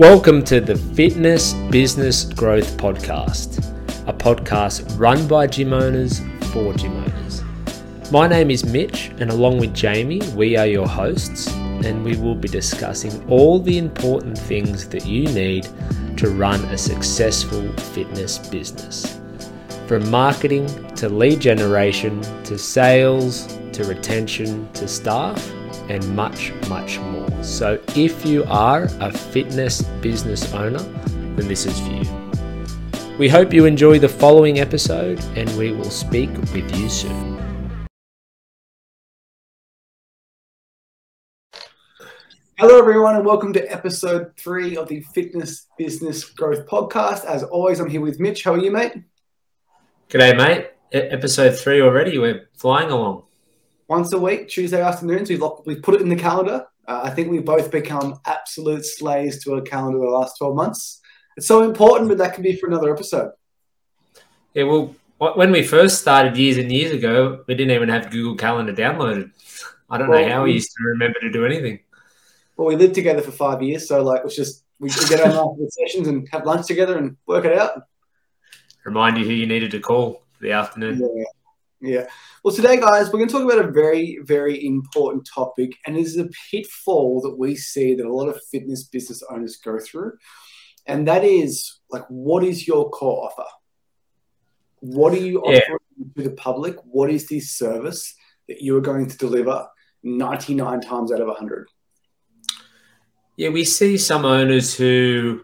Welcome 0.00 0.44
to 0.44 0.62
the 0.62 0.76
Fitness 0.76 1.52
Business 1.70 2.24
Growth 2.24 2.78
Podcast, 2.78 3.58
a 4.08 4.14
podcast 4.14 4.98
run 4.98 5.28
by 5.28 5.46
gym 5.46 5.74
owners 5.74 6.20
for 6.54 6.72
gym 6.72 6.96
owners. 6.96 7.42
My 8.10 8.26
name 8.26 8.50
is 8.50 8.64
Mitch, 8.64 9.08
and 9.18 9.30
along 9.30 9.58
with 9.58 9.74
Jamie, 9.74 10.22
we 10.34 10.56
are 10.56 10.66
your 10.66 10.88
hosts, 10.88 11.48
and 11.84 12.02
we 12.02 12.16
will 12.16 12.34
be 12.34 12.48
discussing 12.48 13.28
all 13.28 13.58
the 13.58 13.76
important 13.76 14.38
things 14.38 14.88
that 14.88 15.04
you 15.04 15.24
need 15.34 15.68
to 16.16 16.30
run 16.30 16.64
a 16.64 16.78
successful 16.78 17.70
fitness 17.92 18.38
business. 18.38 19.20
From 19.86 20.10
marketing 20.10 20.66
to 20.94 21.10
lead 21.10 21.40
generation 21.40 22.22
to 22.44 22.56
sales 22.56 23.46
to 23.72 23.84
retention 23.84 24.72
to 24.72 24.88
staff 24.88 25.52
and 25.90 26.14
much, 26.14 26.52
much 26.68 27.00
more. 27.00 27.42
So, 27.42 27.80
if 27.96 28.24
you 28.24 28.44
are 28.44 28.84
a 29.00 29.12
fitness 29.12 29.82
business 30.00 30.52
owner, 30.54 30.78
then 30.78 31.48
this 31.48 31.66
is 31.66 31.78
for 31.80 31.90
you. 31.90 33.18
We 33.18 33.28
hope 33.28 33.52
you 33.52 33.66
enjoy 33.66 33.98
the 33.98 34.08
following 34.08 34.60
episode 34.60 35.20
and 35.36 35.50
we 35.58 35.72
will 35.72 35.90
speak 35.90 36.30
with 36.54 36.74
you 36.76 36.88
soon. 36.88 37.36
Hello, 42.56 42.78
everyone, 42.78 43.16
and 43.16 43.26
welcome 43.26 43.52
to 43.54 43.72
episode 43.72 44.36
three 44.36 44.76
of 44.76 44.86
the 44.86 45.00
Fitness 45.14 45.66
Business 45.76 46.24
Growth 46.24 46.66
Podcast. 46.66 47.24
As 47.24 47.42
always, 47.42 47.80
I'm 47.80 47.88
here 47.88 48.02
with 48.02 48.20
Mitch. 48.20 48.44
How 48.44 48.52
are 48.52 48.58
you, 48.58 48.70
mate? 48.70 48.92
G'day, 50.08 50.36
mate. 50.36 50.70
E- 50.94 50.98
episode 50.98 51.58
three 51.58 51.80
already. 51.80 52.18
We're 52.18 52.48
flying 52.58 52.90
along. 52.90 53.24
Once 53.90 54.12
a 54.12 54.18
week, 54.18 54.48
Tuesday 54.48 54.80
afternoons, 54.80 55.28
we've, 55.28 55.40
locked, 55.40 55.66
we've 55.66 55.82
put 55.82 55.96
it 55.96 56.00
in 56.00 56.08
the 56.08 56.14
calendar. 56.14 56.64
Uh, 56.86 57.00
I 57.02 57.10
think 57.10 57.28
we've 57.28 57.44
both 57.44 57.72
become 57.72 58.20
absolute 58.24 58.84
slaves 58.84 59.42
to 59.42 59.54
a 59.54 59.62
calendar 59.62 59.98
the 59.98 60.04
last 60.04 60.38
12 60.38 60.54
months. 60.54 61.00
It's 61.36 61.48
so 61.48 61.64
important, 61.64 62.08
but 62.08 62.16
that 62.18 62.34
can 62.34 62.44
be 62.44 62.54
for 62.54 62.68
another 62.68 62.94
episode. 62.94 63.32
Yeah, 64.54 64.62
well, 64.62 64.94
when 65.18 65.50
we 65.50 65.64
first 65.64 66.00
started 66.00 66.36
years 66.36 66.56
and 66.56 66.70
years 66.70 66.92
ago, 66.92 67.42
we 67.48 67.56
didn't 67.56 67.74
even 67.74 67.88
have 67.88 68.12
Google 68.12 68.36
Calendar 68.36 68.72
downloaded. 68.72 69.32
I 69.90 69.98
don't 69.98 70.08
Well, 70.08 70.22
know 70.22 70.28
how 70.28 70.44
we 70.44 70.52
used 70.52 70.70
to 70.70 70.84
remember 70.84 71.18
to 71.18 71.32
do 71.32 71.44
anything. 71.44 71.80
Well, 72.56 72.68
we 72.68 72.76
lived 72.76 72.94
together 72.94 73.22
for 73.22 73.32
five 73.32 73.60
years, 73.60 73.88
so 73.88 74.04
like 74.04 74.22
it's 74.24 74.36
just 74.36 74.62
we, 74.78 74.88
we 74.88 75.08
get 75.08 75.20
on 75.20 75.30
after 75.32 75.64
the 75.64 75.68
sessions 75.68 76.06
and 76.06 76.28
have 76.30 76.46
lunch 76.46 76.68
together 76.68 76.96
and 76.96 77.16
work 77.26 77.44
it 77.44 77.58
out. 77.58 77.88
Remind 78.84 79.18
you 79.18 79.24
who 79.24 79.32
you 79.32 79.48
needed 79.48 79.72
to 79.72 79.80
call 79.80 80.22
for 80.38 80.44
the 80.44 80.52
afternoon. 80.52 81.00
Yeah. 81.00 81.24
Yeah. 81.80 82.06
Well, 82.44 82.54
today, 82.54 82.78
guys, 82.78 83.06
we're 83.06 83.18
going 83.18 83.28
to 83.28 83.32
talk 83.32 83.50
about 83.50 83.64
a 83.64 83.70
very, 83.70 84.18
very 84.22 84.66
important 84.66 85.26
topic, 85.32 85.70
and 85.86 85.96
it 85.96 86.00
is 86.00 86.18
a 86.18 86.28
pitfall 86.50 87.22
that 87.22 87.38
we 87.38 87.56
see 87.56 87.94
that 87.94 88.04
a 88.04 88.12
lot 88.12 88.28
of 88.28 88.40
fitness 88.50 88.84
business 88.84 89.22
owners 89.30 89.56
go 89.56 89.78
through, 89.78 90.12
and 90.86 91.08
that 91.08 91.24
is 91.24 91.80
like, 91.90 92.04
what 92.08 92.44
is 92.44 92.66
your 92.66 92.90
core 92.90 93.24
offer? 93.30 93.48
What 94.80 95.14
are 95.14 95.18
you 95.18 95.42
Yeah. 95.46 95.60
offering 95.60 96.12
to 96.16 96.22
the 96.22 96.30
public? 96.32 96.76
What 96.84 97.10
is 97.10 97.28
this 97.28 97.50
service 97.50 98.14
that 98.48 98.60
you 98.60 98.76
are 98.76 98.82
going 98.82 99.06
to 99.06 99.16
deliver 99.16 99.66
99 100.02 100.80
times 100.82 101.12
out 101.12 101.20
of 101.20 101.28
100? 101.28 101.68
Yeah, 103.36 103.48
we 103.50 103.64
see 103.64 103.96
some 103.96 104.26
owners 104.26 104.74
who 104.74 105.42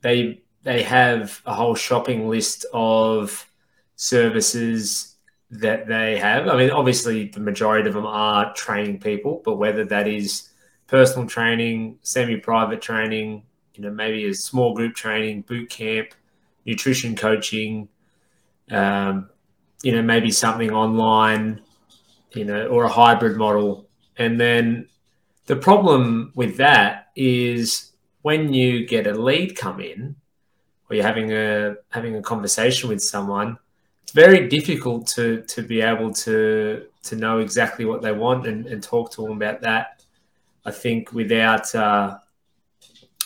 they 0.00 0.40
they 0.62 0.82
have 0.82 1.42
a 1.44 1.52
whole 1.52 1.74
shopping 1.74 2.26
list 2.26 2.64
of 2.72 3.46
services 3.96 5.13
that 5.60 5.86
they 5.86 6.18
have. 6.18 6.48
I 6.48 6.56
mean, 6.56 6.70
obviously 6.70 7.28
the 7.28 7.40
majority 7.40 7.88
of 7.88 7.94
them 7.94 8.06
are 8.06 8.52
training 8.54 9.00
people, 9.00 9.40
but 9.44 9.54
whether 9.54 9.84
that 9.84 10.08
is 10.08 10.50
personal 10.86 11.28
training, 11.28 11.98
semi-private 12.02 12.82
training, 12.82 13.44
you 13.74 13.82
know, 13.82 13.90
maybe 13.90 14.24
a 14.26 14.34
small 14.34 14.74
group 14.74 14.94
training, 14.94 15.42
boot 15.42 15.70
camp, 15.70 16.08
nutrition 16.64 17.14
coaching, 17.14 17.88
um, 18.70 19.28
you 19.82 19.92
know, 19.92 20.02
maybe 20.02 20.30
something 20.30 20.70
online, 20.70 21.60
you 22.32 22.44
know, 22.44 22.66
or 22.66 22.84
a 22.84 22.88
hybrid 22.88 23.36
model. 23.36 23.88
And 24.16 24.40
then 24.40 24.88
the 25.46 25.56
problem 25.56 26.32
with 26.34 26.56
that 26.56 27.08
is 27.14 27.92
when 28.22 28.52
you 28.52 28.86
get 28.86 29.06
a 29.06 29.12
lead 29.12 29.56
come 29.56 29.80
in 29.80 30.16
or 30.88 30.96
you're 30.96 31.04
having 31.04 31.32
a 31.32 31.76
having 31.90 32.16
a 32.16 32.22
conversation 32.22 32.88
with 32.88 33.02
someone, 33.02 33.58
very 34.14 34.48
difficult 34.48 35.08
to 35.08 35.42
to 35.42 35.62
be 35.62 35.80
able 35.80 36.12
to 36.12 36.86
to 37.02 37.16
know 37.16 37.38
exactly 37.38 37.84
what 37.84 38.00
they 38.00 38.12
want 38.12 38.46
and, 38.46 38.66
and 38.66 38.82
talk 38.82 39.10
to 39.12 39.22
them 39.22 39.32
about 39.32 39.60
that. 39.62 40.02
I 40.64 40.70
think 40.70 41.12
without 41.12 41.74
uh, 41.74 42.16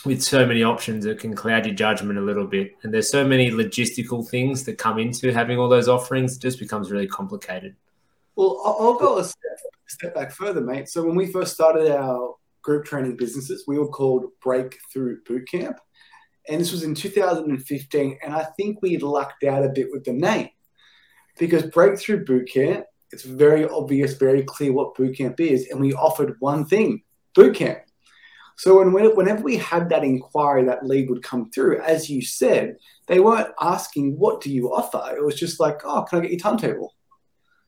with 0.03 0.21
so 0.21 0.45
many 0.45 0.63
options, 0.63 1.05
it 1.05 1.19
can 1.19 1.35
cloud 1.35 1.65
your 1.65 1.75
judgment 1.75 2.17
a 2.17 2.21
little 2.21 2.47
bit. 2.47 2.73
And 2.83 2.93
there's 2.93 3.09
so 3.09 3.25
many 3.25 3.51
logistical 3.51 4.27
things 4.27 4.63
that 4.65 4.77
come 4.77 4.97
into 4.97 5.31
having 5.31 5.57
all 5.59 5.69
those 5.69 5.87
offerings, 5.87 6.35
it 6.35 6.41
just 6.41 6.59
becomes 6.59 6.91
really 6.91 7.07
complicated. 7.07 7.75
Well, 8.35 8.61
I'll, 8.63 8.97
go 8.97 9.17
a 9.17 9.23
step, 9.23 9.57
step 9.87 10.15
back 10.15 10.31
further, 10.31 10.61
mate. 10.61 10.87
So 10.87 11.03
when 11.03 11.15
we 11.15 11.27
first 11.27 11.53
started 11.53 11.91
our 11.91 12.35
group 12.61 12.85
training 12.85 13.17
businesses, 13.17 13.65
we 13.67 13.77
were 13.77 13.89
called 13.89 14.25
Breakthrough 14.41 15.21
Bootcamp. 15.23 15.75
And 16.47 16.61
this 16.61 16.71
was 16.71 16.83
in 16.83 16.95
2015. 16.95 18.19
And 18.23 18.33
I 18.33 18.45
think 18.57 18.81
we 18.81 18.97
lucked 18.97 19.43
out 19.43 19.65
a 19.65 19.69
bit 19.69 19.87
with 19.91 20.05
the 20.05 20.13
name 20.13 20.49
because 21.39 21.63
Breakthrough 21.63 22.25
Bootcamp, 22.25 22.83
it's 23.11 23.23
very 23.23 23.67
obvious, 23.67 24.13
very 24.13 24.43
clear 24.43 24.71
what 24.71 24.95
bootcamp 24.95 25.39
is. 25.39 25.67
And 25.71 25.79
we 25.79 25.93
offered 25.93 26.35
one 26.39 26.65
thing 26.65 27.01
bootcamp. 27.35 27.81
So 28.57 28.77
when, 28.77 28.91
whenever 28.91 29.41
we 29.41 29.55
had 29.55 29.89
that 29.89 30.03
inquiry, 30.03 30.65
that 30.65 30.85
lead 30.85 31.09
would 31.09 31.23
come 31.23 31.49
through, 31.49 31.79
as 31.79 32.09
you 32.09 32.21
said, 32.21 32.75
they 33.07 33.21
weren't 33.21 33.53
asking, 33.61 34.19
what 34.19 34.41
do 34.41 34.51
you 34.51 34.73
offer? 34.73 35.15
It 35.15 35.23
was 35.23 35.39
just 35.39 35.59
like, 35.59 35.79
oh, 35.85 36.03
can 36.03 36.19
I 36.19 36.21
get 36.23 36.31
your 36.31 36.39
timetable? 36.39 36.93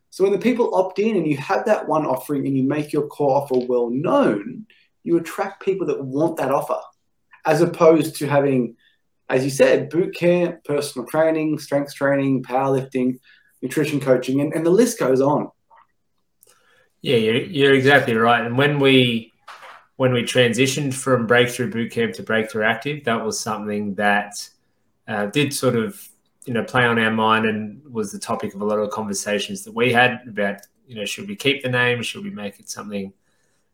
So 0.10 0.26
when 0.26 0.34
the 0.34 0.40
people 0.40 0.76
opt 0.76 1.00
in 1.00 1.16
and 1.16 1.26
you 1.26 1.38
have 1.38 1.66
that 1.66 1.88
one 1.88 2.06
offering 2.06 2.46
and 2.46 2.58
you 2.58 2.64
make 2.64 2.92
your 2.92 3.08
core 3.08 3.42
offer 3.42 3.66
well 3.68 3.90
known, 3.90 4.66
you 5.04 5.18
attract 5.18 5.64
people 5.64 5.88
that 5.88 6.04
want 6.04 6.36
that 6.38 6.52
offer, 6.52 6.80
as 7.46 7.62
opposed 7.62 8.18
to 8.18 8.28
having, 8.28 8.76
as 9.30 9.46
you 9.46 9.50
said, 9.50 9.90
boot 9.90 10.14
camp, 10.14 10.66
personal 10.66 11.08
training, 11.08 11.58
strength 11.58 11.96
training, 11.96 12.44
powerlifting, 12.44 13.18
nutrition 13.62 14.00
coaching, 14.00 14.42
and, 14.42 14.54
and 14.54 14.66
the 14.66 14.72
list 14.72 15.00
goes 15.00 15.22
on. 15.22 15.52
Yeah, 17.02 17.18
you're, 17.18 17.36
you're 17.36 17.74
exactly 17.74 18.16
right. 18.16 18.46
And 18.46 18.58
when 18.58 18.80
we 18.80 19.32
when 19.98 20.14
we 20.14 20.24
transitioned 20.24 20.94
from 20.94 21.28
Breakthrough 21.28 21.72
Bootcamp 21.72 22.14
to 22.14 22.24
Breakthrough 22.24 22.64
Active, 22.64 23.04
that 23.04 23.24
was 23.24 23.40
something 23.40 23.94
that 23.96 24.34
uh, 25.08 25.28
did 25.28 25.54
sort 25.54 25.76
of 25.76 26.02
you 26.46 26.54
know 26.54 26.64
play 26.64 26.86
on 26.86 26.98
our 27.00 27.12
mind 27.12 27.46
and 27.46 27.84
was 27.92 28.12
the 28.12 28.20
topic 28.20 28.54
of 28.54 28.62
a 28.62 28.66
lot 28.66 28.80
of 28.80 28.90
conversations 28.90 29.64
that 29.64 29.74
we 29.74 29.92
had 29.92 30.22
about 30.28 30.62
you 30.88 30.96
know 30.96 31.06
should 31.06 31.28
we 31.28 31.36
keep 31.36 31.64
the 31.64 31.70
name, 31.70 32.02
should 32.02 32.24
we 32.24 32.30
make 32.30 32.60
it 32.60 32.70
something 32.70 33.14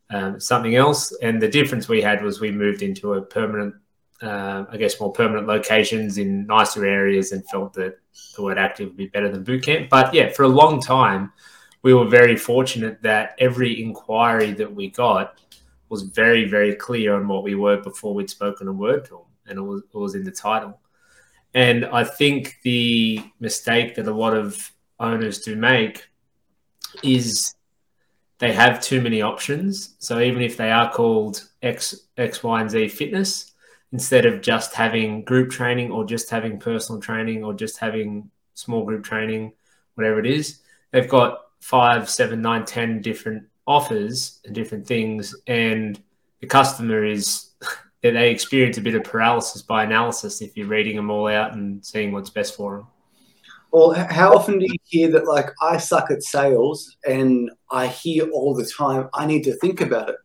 um, 0.09 0.39
something 0.39 0.75
else? 0.75 1.15
And 1.21 1.41
the 1.41 1.47
difference 1.47 1.87
we 1.87 2.01
had 2.01 2.23
was 2.23 2.39
we 2.39 2.51
moved 2.51 2.81
into 2.81 3.13
a 3.13 3.21
permanent, 3.21 3.75
uh, 4.22 4.66
I 4.69 4.78
guess, 4.78 5.00
more 5.00 5.11
permanent 5.11 5.47
locations 5.47 6.17
in 6.17 6.45
nicer 6.47 6.85
areas 6.85 7.31
and 7.31 7.47
felt 7.50 7.73
that 7.73 8.00
the 8.35 8.44
word 8.44 8.57
active 8.57 8.89
would 8.89 8.97
be 8.97 9.07
better 9.07 9.29
than 9.29 9.44
boot 9.44 9.63
camp. 9.63 9.89
But 9.89 10.13
yeah, 10.13 10.29
for 10.29 10.44
a 10.44 10.47
long 10.47 10.81
time 10.81 11.31
we 11.83 11.94
were 11.94 12.05
very 12.05 12.35
fortunate 12.35 13.01
that 13.03 13.35
every 13.39 13.81
inquiry 13.81 14.51
that 14.53 14.73
we 14.73 14.89
got 14.89 15.39
was 15.89 16.03
very, 16.03 16.45
very 16.45 16.75
clear 16.75 17.16
on 17.16 17.27
what 17.27 17.44
we 17.44 17.56
were 17.56 17.77
before 17.77 18.13
we'd 18.13 18.29
spoken 18.29 18.67
a 18.67 18.73
word 18.73 19.06
to 19.06 19.11
them, 19.11 19.19
and 19.47 19.57
it 19.59 19.61
was, 19.61 19.81
it 19.81 19.97
was 19.97 20.16
in 20.16 20.23
the 20.23 20.31
title. 20.31 20.79
And 21.53 21.85
I 21.85 22.03
think 22.03 22.57
the 22.63 23.23
mistake 23.39 23.95
that 23.95 24.07
a 24.07 24.13
lot 24.13 24.35
of 24.35 24.72
owners 25.00 25.39
do 25.39 25.56
make 25.56 26.07
is 27.03 27.56
they 28.39 28.51
have 28.51 28.81
too 28.81 29.01
many 29.01 29.22
options. 29.22 29.95
So 30.00 30.19
even 30.19 30.41
if 30.41 30.57
they 30.57 30.71
are 30.71 30.91
called 30.91 31.47
X, 31.62 32.07
X, 32.18 32.44
Y, 32.44 32.62
and 32.62 32.69
Z 32.69 32.89
fitness, 32.89 33.46
instead 33.92 34.25
of 34.25 34.42
just 34.42 34.74
having 34.74 35.24
group 35.24 35.50
training 35.50 35.92
or 35.92 36.06
just 36.06 36.30
having 36.30 36.60
personal 36.60 37.01
training 37.01 37.44
or 37.44 37.54
just 37.54 37.78
having 37.78 38.30
small 38.54 38.84
group 38.84 39.04
training, 39.04 39.54
whatever 39.95 40.19
it 40.19 40.25
is, 40.25 40.60
they've 40.92 41.10
got 41.10 41.39
five, 41.62 42.10
seven, 42.10 42.42
nine, 42.42 42.66
ten 42.66 43.01
different 43.01 43.44
offers 43.66 44.39
and 44.45 44.56
different 44.56 44.88
things, 44.88 45.36
and 45.48 46.01
the 46.42 46.48
customer 46.48 47.04
is 47.04 47.51
they 48.01 48.31
experience 48.31 48.78
a 48.78 48.81
bit 48.81 48.95
of 48.95 49.04
paralysis 49.04 49.62
by 49.62 49.84
analysis 49.84 50.42
if 50.42 50.56
you're 50.56 50.68
reading 50.68 50.95
them 50.95 51.10
all 51.10 51.28
out 51.28 51.54
and 51.54 51.86
seeing 51.86 52.12
what's 52.12 52.30
best 52.30 52.56
for 52.56 52.78
them. 52.78 52.88
Well, 53.72 53.92
how 53.92 54.34
often 54.34 54.60
do 54.60 54.66
you 54.66 54.78
hear 54.86 55.12
that, 55.12 55.28
like, 55.28 55.50
I 55.62 55.78
suck 55.78 56.10
at 56.10 56.24
sales 56.24 56.95
and 57.06 57.51
I 57.69 57.88
hear 57.88 58.30
all 58.30 58.56
the 58.56 58.66
time, 58.66 59.10
I 59.13 59.25
need 59.25 59.44
to 59.44 59.56
think 59.57 59.81
about 59.81 60.10
it? 60.10 60.16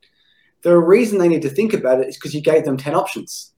The 0.62 0.78
reason 0.78 1.18
they 1.18 1.28
need 1.28 1.42
to 1.42 1.50
think 1.50 1.74
about 1.74 2.00
it 2.00 2.08
is 2.08 2.16
because 2.16 2.34
you 2.34 2.40
gave 2.40 2.64
them 2.64 2.76
10 2.76 2.94
options. 2.94 3.51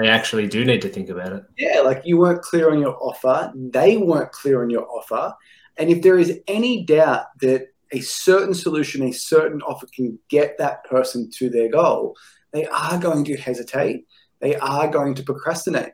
They 0.00 0.08
actually 0.08 0.46
do 0.46 0.64
need 0.64 0.80
to 0.82 0.88
think 0.88 1.10
about 1.10 1.34
it. 1.34 1.44
Yeah, 1.58 1.80
like 1.80 2.02
you 2.06 2.16
weren't 2.16 2.40
clear 2.40 2.70
on 2.70 2.78
your 2.78 2.96
offer, 3.02 3.52
they 3.54 3.98
weren't 3.98 4.32
clear 4.32 4.62
on 4.62 4.70
your 4.70 4.88
offer. 4.88 5.34
And 5.76 5.90
if 5.90 6.00
there 6.00 6.18
is 6.18 6.40
any 6.48 6.84
doubt 6.84 7.26
that 7.40 7.68
a 7.92 8.00
certain 8.00 8.54
solution, 8.54 9.02
a 9.02 9.12
certain 9.12 9.60
offer 9.62 9.86
can 9.94 10.18
get 10.28 10.56
that 10.56 10.84
person 10.84 11.30
to 11.32 11.50
their 11.50 11.68
goal, 11.68 12.16
they 12.52 12.66
are 12.66 12.98
going 12.98 13.24
to 13.26 13.36
hesitate, 13.36 14.06
they 14.40 14.56
are 14.56 14.88
going 14.88 15.14
to 15.16 15.22
procrastinate. 15.22 15.92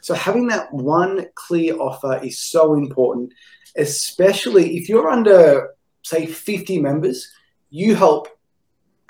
So 0.00 0.14
having 0.14 0.46
that 0.48 0.72
one 0.72 1.26
clear 1.34 1.78
offer 1.78 2.18
is 2.22 2.42
so 2.42 2.74
important, 2.74 3.34
especially 3.76 4.78
if 4.78 4.88
you're 4.88 5.10
under, 5.10 5.74
say, 6.02 6.24
50 6.24 6.80
members, 6.80 7.30
you 7.68 7.96
help 7.96 8.28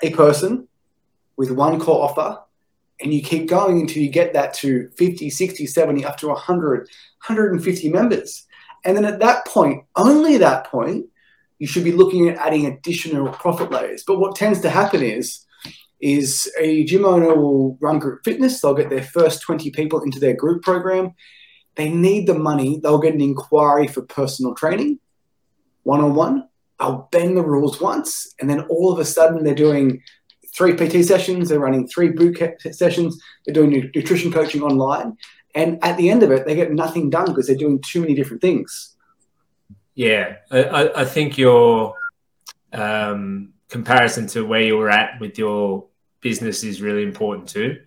a 0.01 0.09
person 0.09 0.67
with 1.37 1.51
one 1.51 1.79
core 1.79 2.03
offer 2.03 2.41
and 3.01 3.13
you 3.13 3.21
keep 3.21 3.47
going 3.47 3.79
until 3.79 4.01
you 4.01 4.09
get 4.09 4.33
that 4.33 4.53
to 4.55 4.89
50, 4.97 5.29
60, 5.29 5.67
70, 5.67 6.05
up 6.05 6.17
to 6.17 6.27
100, 6.27 6.79
150 6.79 7.89
members. 7.89 8.45
And 8.83 8.97
then 8.97 9.05
at 9.05 9.19
that 9.19 9.45
point, 9.45 9.85
only 9.95 10.37
that 10.37 10.67
point, 10.67 11.05
you 11.59 11.67
should 11.67 11.83
be 11.83 11.91
looking 11.91 12.29
at 12.29 12.37
adding 12.37 12.65
additional 12.65 13.29
profit 13.29 13.71
layers. 13.71 14.03
But 14.05 14.19
what 14.19 14.35
tends 14.35 14.61
to 14.61 14.69
happen 14.69 15.01
is, 15.01 15.45
is 15.99 16.51
a 16.59 16.83
gym 16.85 17.05
owner 17.05 17.35
will 17.35 17.77
run 17.81 17.99
group 17.99 18.23
fitness. 18.23 18.61
They'll 18.61 18.75
get 18.75 18.89
their 18.89 19.03
first 19.03 19.41
20 19.41 19.71
people 19.71 20.01
into 20.01 20.19
their 20.19 20.35
group 20.35 20.61
program. 20.61 21.13
They 21.75 21.89
need 21.89 22.27
the 22.27 22.37
money. 22.37 22.79
They'll 22.81 22.99
get 22.99 23.13
an 23.13 23.21
inquiry 23.21 23.87
for 23.87 24.01
personal 24.01 24.55
training, 24.55 24.99
one 25.83 26.01
on 26.01 26.15
one. 26.15 26.47
I'll 26.79 27.07
bend 27.11 27.37
the 27.37 27.43
rules 27.43 27.81
once, 27.81 28.33
and 28.39 28.47
then 28.47 28.61
all 28.61 28.91
of 28.91 28.99
a 28.99 29.05
sudden 29.05 29.43
they're 29.43 29.55
doing 29.55 30.01
three 30.57 30.73
PT 30.73 31.05
sessions, 31.05 31.49
they're 31.49 31.59
running 31.59 31.87
three 31.87 32.09
boot 32.09 32.39
sessions, 32.71 33.21
they're 33.45 33.53
doing 33.53 33.69
nutrition 33.93 34.31
coaching 34.31 34.63
online. 34.63 35.17
And 35.53 35.83
at 35.83 35.97
the 35.97 36.09
end 36.09 36.23
of 36.23 36.31
it, 36.31 36.45
they 36.45 36.55
get 36.55 36.71
nothing 36.71 37.09
done 37.09 37.27
because 37.27 37.47
they're 37.47 37.55
doing 37.55 37.81
too 37.81 38.01
many 38.01 38.13
different 38.15 38.41
things. 38.41 38.95
Yeah, 39.95 40.37
I, 40.51 40.91
I 40.95 41.05
think 41.05 41.37
your 41.37 41.95
um, 42.73 43.53
comparison 43.69 44.27
to 44.27 44.45
where 44.45 44.61
you 44.61 44.77
were 44.77 44.89
at 44.89 45.19
with 45.19 45.37
your 45.37 45.87
business 46.21 46.63
is 46.63 46.81
really 46.81 47.03
important 47.03 47.49
too. 47.49 47.79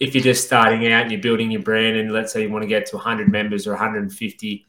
If 0.00 0.14
you're 0.14 0.24
just 0.24 0.44
starting 0.44 0.90
out 0.90 1.02
and 1.02 1.12
you're 1.12 1.20
building 1.20 1.50
your 1.50 1.62
brand, 1.62 1.96
and 1.96 2.12
let's 2.12 2.32
say 2.32 2.42
you 2.42 2.50
want 2.50 2.62
to 2.62 2.68
get 2.68 2.86
to 2.86 2.96
100 2.96 3.30
members 3.30 3.66
or 3.66 3.72
150, 3.72 4.66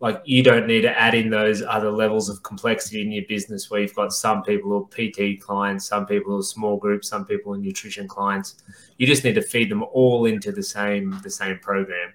like 0.00 0.22
you 0.24 0.42
don't 0.42 0.66
need 0.66 0.80
to 0.80 0.98
add 0.98 1.14
in 1.14 1.28
those 1.28 1.62
other 1.62 1.90
levels 1.90 2.30
of 2.30 2.42
complexity 2.42 3.02
in 3.02 3.12
your 3.12 3.24
business 3.28 3.70
where 3.70 3.82
you've 3.82 3.94
got 3.94 4.14
some 4.14 4.42
people 4.42 4.74
are 4.74 4.86
PT 4.86 5.40
clients, 5.40 5.86
some 5.86 6.06
people 6.06 6.38
are 6.38 6.42
small 6.42 6.78
groups, 6.78 7.08
some 7.08 7.26
people 7.26 7.54
are 7.54 7.58
nutrition 7.58 8.08
clients. 8.08 8.56
You 8.96 9.06
just 9.06 9.24
need 9.24 9.34
to 9.34 9.42
feed 9.42 9.70
them 9.70 9.82
all 9.82 10.24
into 10.24 10.52
the 10.52 10.62
same 10.62 11.20
the 11.22 11.30
same 11.30 11.58
program. 11.58 12.14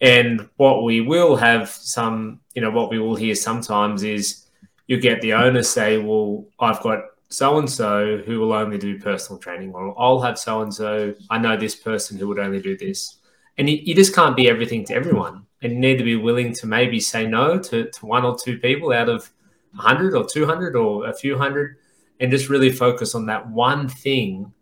And 0.00 0.48
what 0.56 0.82
we 0.82 1.02
will 1.02 1.36
have 1.36 1.68
some, 1.68 2.40
you 2.54 2.62
know, 2.62 2.70
what 2.70 2.90
we 2.90 2.98
will 2.98 3.16
hear 3.16 3.34
sometimes 3.34 4.02
is 4.02 4.46
you 4.86 4.98
get 4.98 5.20
the 5.20 5.34
owner 5.34 5.62
say, 5.62 5.98
Well, 5.98 6.46
I've 6.58 6.80
got 6.80 7.04
so 7.28 7.58
and 7.58 7.68
so 7.68 8.18
who 8.18 8.40
will 8.40 8.52
only 8.54 8.78
do 8.78 8.98
personal 8.98 9.38
training, 9.38 9.74
or 9.74 9.94
I'll 10.00 10.20
have 10.20 10.38
so 10.38 10.62
and 10.62 10.72
so. 10.72 11.14
I 11.28 11.36
know 11.38 11.56
this 11.56 11.74
person 11.74 12.16
who 12.16 12.28
would 12.28 12.38
only 12.38 12.60
do 12.60 12.78
this. 12.78 13.18
And 13.58 13.68
you, 13.68 13.76
you 13.82 13.94
just 13.94 14.14
can't 14.14 14.36
be 14.36 14.48
everything 14.48 14.84
to 14.86 14.94
everyone 14.94 15.45
and 15.62 15.72
you 15.72 15.78
need 15.78 15.98
to 15.98 16.04
be 16.04 16.16
willing 16.16 16.52
to 16.54 16.66
maybe 16.66 17.00
say 17.00 17.26
no 17.26 17.58
to, 17.58 17.90
to 17.90 18.06
one 18.06 18.24
or 18.24 18.36
two 18.36 18.58
people 18.58 18.92
out 18.92 19.08
of 19.08 19.30
100 19.74 20.14
or 20.14 20.24
200 20.24 20.76
or 20.76 21.06
a 21.06 21.14
few 21.14 21.36
hundred 21.36 21.76
and 22.20 22.30
just 22.30 22.48
really 22.48 22.70
focus 22.70 23.14
on 23.14 23.26
that 23.26 23.48
one 23.48 23.88
thing 23.88 24.52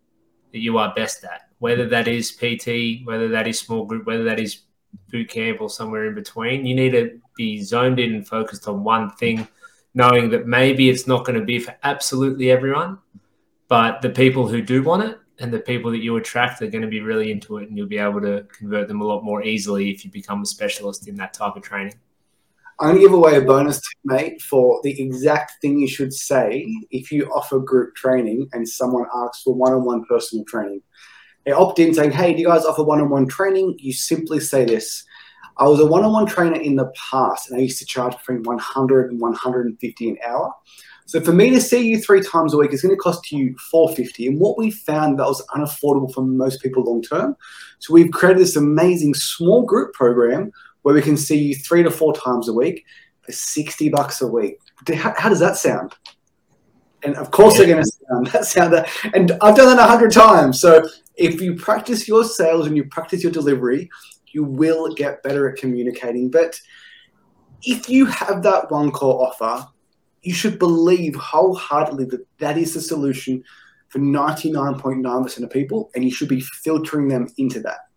that 0.51 0.59
you 0.59 0.77
are 0.77 0.93
best 0.95 1.23
at 1.23 1.41
whether 1.59 1.87
that 1.87 2.07
is 2.07 2.31
pt 2.31 3.05
whether 3.05 3.29
that 3.29 3.47
is 3.47 3.59
small 3.59 3.85
group 3.85 4.05
whether 4.05 4.23
that 4.25 4.39
is 4.39 4.61
boot 5.09 5.29
camp 5.29 5.61
or 5.61 5.69
somewhere 5.69 6.07
in 6.07 6.15
between. 6.15 6.65
You 6.65 6.75
need 6.75 6.91
to 6.91 7.19
be 7.35 7.61
zoned 7.61 7.99
in 7.99 8.15
and 8.15 8.27
focused 8.27 8.67
on 8.67 8.83
one 8.83 9.11
thing 9.11 9.47
knowing 9.93 10.29
that 10.29 10.47
maybe 10.47 10.89
it's 10.89 11.07
not 11.07 11.25
going 11.25 11.39
to 11.39 11.45
be 11.45 11.59
for 11.59 11.75
absolutely 11.83 12.51
everyone 12.51 12.97
but 13.67 14.01
the 14.01 14.09
people 14.09 14.47
who 14.47 14.61
do 14.61 14.83
want 14.83 15.03
it 15.03 15.17
and 15.39 15.53
the 15.53 15.59
people 15.59 15.91
that 15.91 16.01
you 16.01 16.15
attract 16.17 16.61
are 16.61 16.67
going 16.67 16.81
to 16.81 16.87
be 16.87 17.01
really 17.01 17.31
into 17.31 17.57
it 17.57 17.67
and 17.67 17.77
you'll 17.77 17.87
be 17.87 17.97
able 17.97 18.21
to 18.21 18.45
convert 18.51 18.87
them 18.87 19.01
a 19.01 19.03
lot 19.03 19.23
more 19.23 19.43
easily 19.43 19.91
if 19.91 20.05
you 20.05 20.11
become 20.11 20.41
a 20.41 20.45
specialist 20.45 21.07
in 21.07 21.15
that 21.15 21.33
type 21.33 21.55
of 21.55 21.63
training. 21.63 21.93
I'm 22.79 22.89
going 22.89 23.01
to 23.01 23.07
give 23.07 23.13
away 23.13 23.37
a 23.37 23.41
bonus 23.41 23.77
tip, 23.77 23.97
mate, 24.03 24.41
for 24.41 24.81
the 24.83 25.01
exact 25.01 25.53
thing 25.61 25.79
you 25.79 25.87
should 25.87 26.13
say 26.13 26.65
if 26.91 27.11
you 27.11 27.25
offer 27.27 27.59
group 27.59 27.95
training 27.95 28.49
and 28.51 28.67
someone 28.67 29.05
asks 29.15 29.43
for 29.43 29.53
one 29.53 29.73
on 29.73 29.85
one 29.85 30.03
personal 30.05 30.43
training. 30.45 30.81
They 31.45 31.51
opt 31.51 31.79
in 31.79 31.93
saying, 31.93 32.11
Hey, 32.11 32.33
do 32.33 32.41
you 32.41 32.47
guys 32.47 32.65
offer 32.65 32.83
one 32.83 32.99
on 32.99 33.09
one 33.09 33.27
training? 33.27 33.75
You 33.79 33.93
simply 33.93 34.39
say 34.39 34.65
this 34.65 35.05
I 35.57 35.67
was 35.67 35.79
a 35.79 35.85
one 35.85 36.03
on 36.03 36.11
one 36.11 36.25
trainer 36.25 36.59
in 36.59 36.75
the 36.75 36.91
past 37.11 37.49
and 37.49 37.57
I 37.57 37.63
used 37.63 37.79
to 37.79 37.85
charge 37.85 38.17
between 38.17 38.43
100 38.43 39.11
and 39.11 39.21
150 39.21 40.09
an 40.09 40.17
hour. 40.25 40.53
So 41.05 41.21
for 41.21 41.33
me 41.33 41.51
to 41.51 41.61
see 41.61 41.87
you 41.87 41.99
three 41.99 42.21
times 42.21 42.53
a 42.53 42.57
week 42.57 42.73
is 42.73 42.81
going 42.81 42.95
to 42.95 42.99
cost 42.99 43.31
you 43.31 43.55
450. 43.71 44.27
And 44.27 44.39
what 44.39 44.57
we 44.57 44.71
found 44.71 45.19
that 45.19 45.27
was 45.27 45.45
unaffordable 45.55 46.11
for 46.11 46.21
most 46.21 46.61
people 46.61 46.83
long 46.83 47.01
term. 47.03 47.35
So 47.79 47.93
we've 47.93 48.11
created 48.11 48.41
this 48.41 48.55
amazing 48.55 49.13
small 49.13 49.63
group 49.63 49.93
program 49.93 50.51
where 50.81 50.95
we 50.95 51.03
can 51.03 51.15
see 51.15 51.37
you 51.37 51.55
three 51.55 51.83
to 51.83 51.91
four 51.91 52.13
times 52.13 52.47
a 52.47 52.53
week 52.53 52.85
for 53.21 53.31
60 53.31 53.89
bucks 53.89 54.21
a 54.21 54.27
week. 54.27 54.57
How, 54.95 55.13
how 55.15 55.29
does 55.29 55.39
that 55.39 55.57
sound? 55.57 55.93
And 57.03 57.15
of 57.17 57.29
course 57.29 57.53
yeah. 57.53 57.65
they're 57.65 57.75
going 57.75 57.85
to 57.85 57.91
sound 58.09 58.27
that 58.33 58.45
sound 58.45 58.73
that. 58.73 58.89
And 59.13 59.31
I've 59.41 59.55
done 59.55 59.75
that 59.75 59.79
a 59.79 59.87
hundred 59.87 60.11
times. 60.11 60.59
So 60.59 60.87
if 61.15 61.39
you 61.39 61.55
practice 61.55 62.07
your 62.07 62.23
sales 62.23 62.65
and 62.65 62.75
you 62.75 62.83
practice 62.85 63.21
your 63.21 63.31
delivery, 63.31 63.89
you 64.31 64.43
will 64.43 64.93
get 64.93 65.21
better 65.21 65.47
at 65.49 65.57
communicating. 65.57 66.31
But 66.31 66.59
if 67.61 67.89
you 67.89 68.05
have 68.07 68.41
that 68.43 68.71
one 68.71 68.91
core 68.91 69.27
offer, 69.27 69.67
you 70.25 70.33
should 70.33 70.59
believe 70.59 71.15
wholeheartedly 71.15 72.05
that 72.05 72.25
that 72.39 72.57
is 72.57 72.73
the 72.73 72.81
solution 72.81 73.43
for 73.89 73.99
99.9% 73.99 75.43
of 75.43 75.49
people, 75.49 75.91
and 75.95 76.03
you 76.03 76.11
should 76.11 76.27
be 76.27 76.41
filtering 76.41 77.07
them 77.07 77.27
into 77.37 77.59
that. 77.61 77.87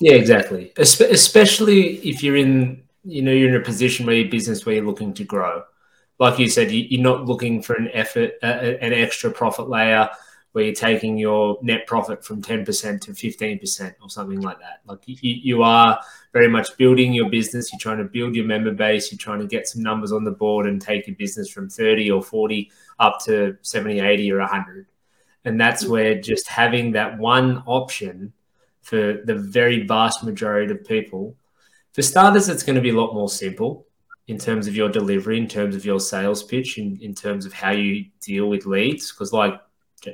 Yeah, 0.00 0.12
exactly. 0.12 0.72
Especially 0.76 1.96
if 1.96 2.22
you're 2.22 2.36
in, 2.36 2.84
you 3.04 3.22
know, 3.22 3.32
you're 3.32 3.48
in 3.48 3.60
a 3.60 3.64
position 3.64 4.06
where 4.06 4.14
your 4.14 4.30
business 4.30 4.64
where 4.64 4.76
you're 4.76 4.86
looking 4.86 5.12
to 5.14 5.24
grow. 5.24 5.64
Like 6.20 6.38
you 6.38 6.48
said, 6.48 6.70
you're 6.70 7.02
not 7.02 7.26
looking 7.26 7.62
for 7.62 7.74
an 7.74 7.90
effort, 7.92 8.34
uh, 8.42 8.46
an 8.46 8.92
extra 8.92 9.30
profit 9.30 9.68
layer 9.68 10.08
where 10.58 10.66
you're 10.66 10.74
taking 10.74 11.16
your 11.16 11.56
net 11.62 11.86
profit 11.86 12.24
from 12.24 12.42
10% 12.42 13.00
to 13.00 13.12
15% 13.12 13.94
or 14.02 14.10
something 14.10 14.40
like 14.40 14.58
that. 14.58 14.80
Like 14.86 14.98
you, 15.06 15.16
you 15.22 15.62
are 15.62 16.00
very 16.32 16.48
much 16.48 16.76
building 16.76 17.12
your 17.12 17.30
business. 17.30 17.72
You're 17.72 17.78
trying 17.78 17.98
to 17.98 18.10
build 18.10 18.34
your 18.34 18.44
member 18.44 18.72
base. 18.72 19.12
You're 19.12 19.20
trying 19.20 19.38
to 19.38 19.46
get 19.46 19.68
some 19.68 19.84
numbers 19.84 20.10
on 20.10 20.24
the 20.24 20.32
board 20.32 20.66
and 20.66 20.82
take 20.82 21.06
your 21.06 21.14
business 21.14 21.48
from 21.48 21.70
30 21.70 22.10
or 22.10 22.24
40 22.24 22.72
up 22.98 23.20
to 23.26 23.56
70, 23.62 24.00
80 24.00 24.32
or 24.32 24.40
100. 24.40 24.86
And 25.44 25.60
that's 25.60 25.84
mm. 25.84 25.90
where 25.90 26.20
just 26.20 26.48
having 26.48 26.90
that 26.90 27.16
one 27.18 27.62
option 27.64 28.32
for 28.82 29.22
the 29.24 29.36
very 29.36 29.86
vast 29.86 30.24
majority 30.24 30.72
of 30.72 30.84
people, 30.84 31.36
for 31.92 32.02
starters, 32.02 32.48
it's 32.48 32.64
going 32.64 32.74
to 32.74 32.82
be 32.82 32.90
a 32.90 33.00
lot 33.00 33.14
more 33.14 33.28
simple 33.28 33.86
in 34.26 34.38
terms 34.38 34.66
of 34.66 34.74
your 34.74 34.88
delivery, 34.88 35.38
in 35.38 35.46
terms 35.46 35.76
of 35.76 35.84
your 35.84 36.00
sales 36.00 36.42
pitch, 36.42 36.78
in, 36.78 36.98
in 37.00 37.14
terms 37.14 37.46
of 37.46 37.52
how 37.52 37.70
you 37.70 38.06
deal 38.20 38.48
with 38.48 38.66
leads. 38.66 39.12
Because, 39.12 39.32
like 39.32 39.54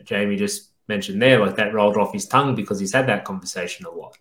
Jamie 0.04 0.36
just 0.36 0.70
mentioned 0.88 1.20
there, 1.20 1.40
like 1.40 1.56
that 1.56 1.72
rolled 1.72 1.96
off 1.96 2.12
his 2.12 2.26
tongue 2.26 2.54
because 2.54 2.78
he's 2.78 2.92
had 2.92 3.06
that 3.08 3.24
conversation 3.24 3.86
a 3.86 3.90
lot. 3.90 4.16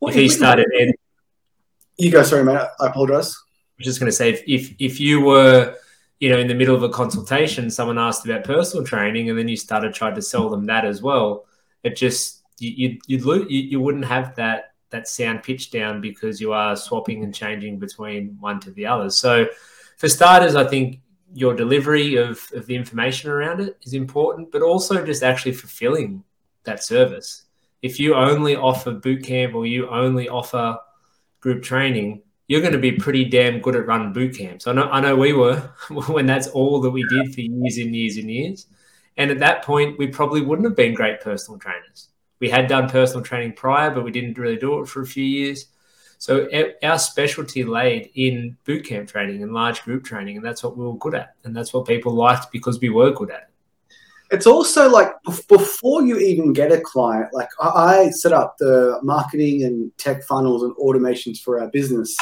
Well, 0.00 0.10
if 0.10 0.16
he 0.16 0.28
started, 0.28 0.66
Ed, 0.78 0.94
you 1.96 2.10
go. 2.10 2.22
Sorry, 2.22 2.44
mate. 2.44 2.56
I 2.80 2.86
apologize. 2.86 3.34
I 3.34 3.74
was 3.78 3.86
just 3.86 4.00
going 4.00 4.10
to 4.10 4.16
say, 4.16 4.30
if, 4.30 4.42
if 4.46 4.74
if 4.78 5.00
you 5.00 5.20
were, 5.20 5.76
you 6.20 6.30
know, 6.30 6.38
in 6.38 6.46
the 6.46 6.54
middle 6.54 6.74
of 6.74 6.82
a 6.82 6.88
consultation, 6.88 7.70
someone 7.70 7.98
asked 7.98 8.24
about 8.24 8.44
personal 8.44 8.84
training, 8.84 9.30
and 9.30 9.38
then 9.38 9.48
you 9.48 9.56
started 9.56 9.94
trying 9.94 10.14
to 10.14 10.22
sell 10.22 10.48
them 10.48 10.66
that 10.66 10.84
as 10.84 11.02
well, 11.02 11.46
it 11.82 11.96
just 11.96 12.42
you 12.58 12.70
you'd, 12.70 13.24
you'd 13.24 13.50
you, 13.50 13.60
you 13.62 13.80
wouldn't 13.80 14.04
have 14.04 14.34
that 14.36 14.74
that 14.90 15.08
sound 15.08 15.42
pitch 15.42 15.70
down 15.70 16.00
because 16.00 16.40
you 16.40 16.52
are 16.52 16.76
swapping 16.76 17.24
and 17.24 17.34
changing 17.34 17.78
between 17.78 18.36
one 18.40 18.60
to 18.60 18.70
the 18.70 18.86
other. 18.86 19.10
So, 19.10 19.46
for 19.96 20.08
starters, 20.08 20.54
I 20.54 20.64
think 20.64 21.00
your 21.34 21.54
delivery 21.54 22.14
of, 22.14 22.40
of 22.54 22.66
the 22.66 22.76
information 22.76 23.30
around 23.30 23.60
it 23.60 23.76
is 23.82 23.92
important, 23.92 24.52
but 24.52 24.62
also 24.62 25.04
just 25.04 25.22
actually 25.22 25.52
fulfilling 25.52 26.22
that 26.62 26.82
service. 26.82 27.42
If 27.82 27.98
you 28.00 28.14
only 28.14 28.56
offer 28.56 28.92
boot 28.92 29.24
camp 29.24 29.54
or 29.54 29.66
you 29.66 29.88
only 29.88 30.28
offer 30.28 30.78
group 31.40 31.62
training, 31.62 32.22
you're 32.46 32.60
going 32.60 32.72
to 32.72 32.78
be 32.78 32.92
pretty 32.92 33.24
damn 33.24 33.60
good 33.60 33.74
at 33.74 33.86
running 33.86 34.12
boot 34.12 34.36
camps. 34.36 34.66
I 34.66 34.72
know, 34.72 34.88
I 34.90 35.00
know 35.00 35.16
we 35.16 35.32
were 35.32 35.56
when 35.90 36.26
that's 36.26 36.46
all 36.48 36.80
that 36.82 36.90
we 36.90 37.04
did 37.08 37.34
for 37.34 37.40
years 37.40 37.78
and 37.78 37.94
years 37.94 38.16
and 38.16 38.30
years. 38.30 38.66
And 39.16 39.30
at 39.30 39.40
that 39.40 39.64
point, 39.64 39.98
we 39.98 40.06
probably 40.06 40.40
wouldn't 40.40 40.66
have 40.66 40.76
been 40.76 40.94
great 40.94 41.20
personal 41.20 41.58
trainers. 41.58 42.08
We 42.40 42.48
had 42.48 42.68
done 42.68 42.88
personal 42.88 43.24
training 43.24 43.54
prior, 43.54 43.90
but 43.90 44.04
we 44.04 44.10
didn't 44.10 44.38
really 44.38 44.56
do 44.56 44.80
it 44.80 44.88
for 44.88 45.02
a 45.02 45.06
few 45.06 45.24
years. 45.24 45.66
So 46.24 46.48
our 46.82 46.98
specialty 46.98 47.64
laid 47.64 48.10
in 48.14 48.56
boot 48.64 48.86
camp 48.86 49.10
training 49.10 49.42
and 49.42 49.52
large 49.52 49.82
group 49.82 50.04
training, 50.04 50.38
and 50.38 50.46
that's 50.46 50.62
what 50.62 50.74
we 50.74 50.82
were 50.82 50.96
good 50.96 51.14
at, 51.14 51.34
and 51.44 51.54
that's 51.54 51.74
what 51.74 51.86
people 51.86 52.14
liked 52.14 52.50
because 52.50 52.80
we 52.80 52.88
were 52.88 53.10
good 53.10 53.30
at 53.30 53.42
it. 53.42 53.48
It's 54.30 54.46
also 54.46 54.88
like 54.88 55.12
before 55.48 56.00
you 56.00 56.16
even 56.16 56.54
get 56.54 56.72
a 56.72 56.80
client, 56.80 57.28
like 57.34 57.50
I 57.60 58.08
set 58.08 58.32
up 58.32 58.56
the 58.58 59.00
marketing 59.02 59.64
and 59.64 59.94
tech 59.98 60.22
funnels 60.22 60.62
and 60.62 60.74
automations 60.76 61.42
for 61.42 61.60
our 61.60 61.68
business, 61.68 62.16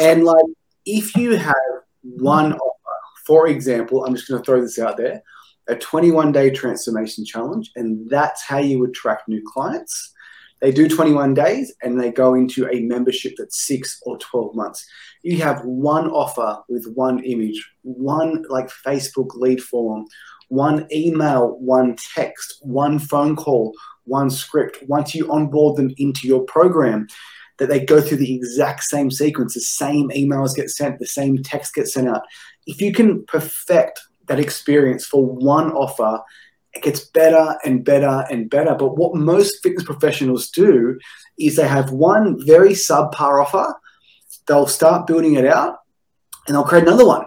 and 0.00 0.24
like 0.24 0.44
if 0.84 1.14
you 1.14 1.36
have 1.36 1.54
one 2.02 2.54
offer, 2.54 2.98
for 3.24 3.46
example, 3.46 4.04
I'm 4.04 4.16
just 4.16 4.26
going 4.26 4.42
to 4.42 4.44
throw 4.44 4.60
this 4.60 4.80
out 4.80 4.96
there, 4.96 5.22
a 5.68 5.76
21 5.76 6.32
day 6.32 6.50
transformation 6.50 7.24
challenge, 7.24 7.70
and 7.76 8.10
that's 8.10 8.42
how 8.42 8.58
you 8.58 8.82
attract 8.86 9.28
new 9.28 9.44
clients. 9.46 10.14
They 10.60 10.72
do 10.72 10.88
21 10.88 11.34
days 11.34 11.72
and 11.82 12.00
they 12.00 12.10
go 12.10 12.34
into 12.34 12.68
a 12.68 12.80
membership 12.80 13.34
that's 13.38 13.66
six 13.66 14.00
or 14.04 14.18
12 14.18 14.54
months. 14.54 14.86
You 15.22 15.38
have 15.38 15.64
one 15.64 16.10
offer 16.10 16.62
with 16.68 16.86
one 16.94 17.24
image, 17.24 17.66
one 17.82 18.44
like 18.48 18.68
Facebook 18.68 19.34
lead 19.34 19.62
form, 19.62 20.06
one 20.48 20.86
email, 20.92 21.56
one 21.60 21.96
text, 22.14 22.58
one 22.60 22.98
phone 22.98 23.36
call, 23.36 23.74
one 24.04 24.28
script. 24.28 24.78
Once 24.86 25.14
you 25.14 25.30
onboard 25.32 25.76
them 25.76 25.94
into 25.96 26.26
your 26.26 26.42
program, 26.42 27.06
that 27.60 27.68
they 27.68 27.78
go 27.78 28.00
through 28.00 28.16
the 28.16 28.34
exact 28.34 28.82
same 28.82 29.10
sequence, 29.10 29.54
the 29.54 29.60
same 29.60 30.08
emails 30.10 30.56
get 30.56 30.70
sent, 30.70 30.98
the 30.98 31.06
same 31.06 31.42
text 31.42 31.74
gets 31.74 31.92
sent 31.92 32.08
out. 32.08 32.22
If 32.66 32.80
you 32.80 32.92
can 32.92 33.24
perfect 33.26 34.00
that 34.26 34.40
experience 34.40 35.06
for 35.06 35.24
one 35.24 35.70
offer, 35.72 36.22
it 36.74 36.82
gets 36.82 37.00
better 37.00 37.56
and 37.64 37.84
better 37.84 38.24
and 38.30 38.48
better. 38.48 38.74
But 38.74 38.96
what 38.96 39.14
most 39.14 39.62
fitness 39.62 39.84
professionals 39.84 40.50
do 40.50 40.98
is 41.38 41.56
they 41.56 41.68
have 41.68 41.90
one 41.90 42.44
very 42.46 42.70
subpar 42.70 43.42
offer, 43.42 43.74
they'll 44.46 44.66
start 44.66 45.06
building 45.06 45.34
it 45.34 45.46
out, 45.46 45.78
and 46.46 46.54
they'll 46.54 46.64
create 46.64 46.84
another 46.84 47.06
one. 47.06 47.26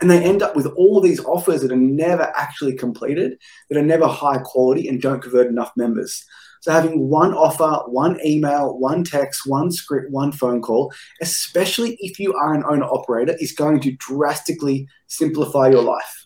And 0.00 0.10
they 0.10 0.22
end 0.22 0.42
up 0.42 0.54
with 0.54 0.66
all 0.66 1.00
these 1.00 1.24
offers 1.24 1.62
that 1.62 1.72
are 1.72 1.76
never 1.76 2.32
actually 2.36 2.74
completed, 2.74 3.38
that 3.68 3.78
are 3.78 3.82
never 3.82 4.06
high 4.06 4.38
quality 4.38 4.88
and 4.88 5.02
don't 5.02 5.20
convert 5.20 5.48
enough 5.48 5.72
members. 5.76 6.24
So 6.60 6.72
having 6.72 7.08
one 7.08 7.34
offer, 7.34 7.88
one 7.90 8.18
email, 8.24 8.78
one 8.78 9.04
text, 9.04 9.42
one 9.46 9.70
script, 9.72 10.10
one 10.10 10.32
phone 10.32 10.60
call, 10.60 10.92
especially 11.20 11.96
if 12.00 12.18
you 12.18 12.34
are 12.34 12.54
an 12.54 12.64
owner 12.68 12.84
operator, 12.84 13.36
is 13.40 13.52
going 13.52 13.80
to 13.80 13.92
drastically 13.92 14.88
simplify 15.06 15.68
your 15.68 15.82
life. 15.82 16.17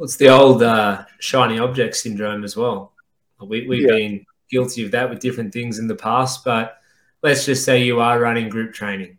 It's 0.00 0.16
the 0.16 0.28
old 0.28 0.62
uh, 0.62 1.04
shiny 1.20 1.58
object 1.58 1.96
syndrome 1.96 2.44
as 2.44 2.56
well. 2.56 2.92
We, 3.40 3.66
we've 3.66 3.82
yeah. 3.82 3.96
been 3.96 4.26
guilty 4.50 4.84
of 4.84 4.90
that 4.92 5.08
with 5.10 5.20
different 5.20 5.52
things 5.52 5.78
in 5.78 5.86
the 5.86 5.94
past, 5.94 6.44
but 6.44 6.78
let's 7.22 7.44
just 7.44 7.64
say 7.64 7.82
you 7.82 8.00
are 8.00 8.20
running 8.20 8.48
group 8.48 8.74
training, 8.74 9.18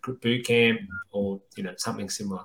group 0.00 0.20
boot 0.20 0.46
camp, 0.46 0.80
or 1.12 1.40
you 1.56 1.62
know 1.62 1.74
something 1.76 2.08
similar, 2.08 2.44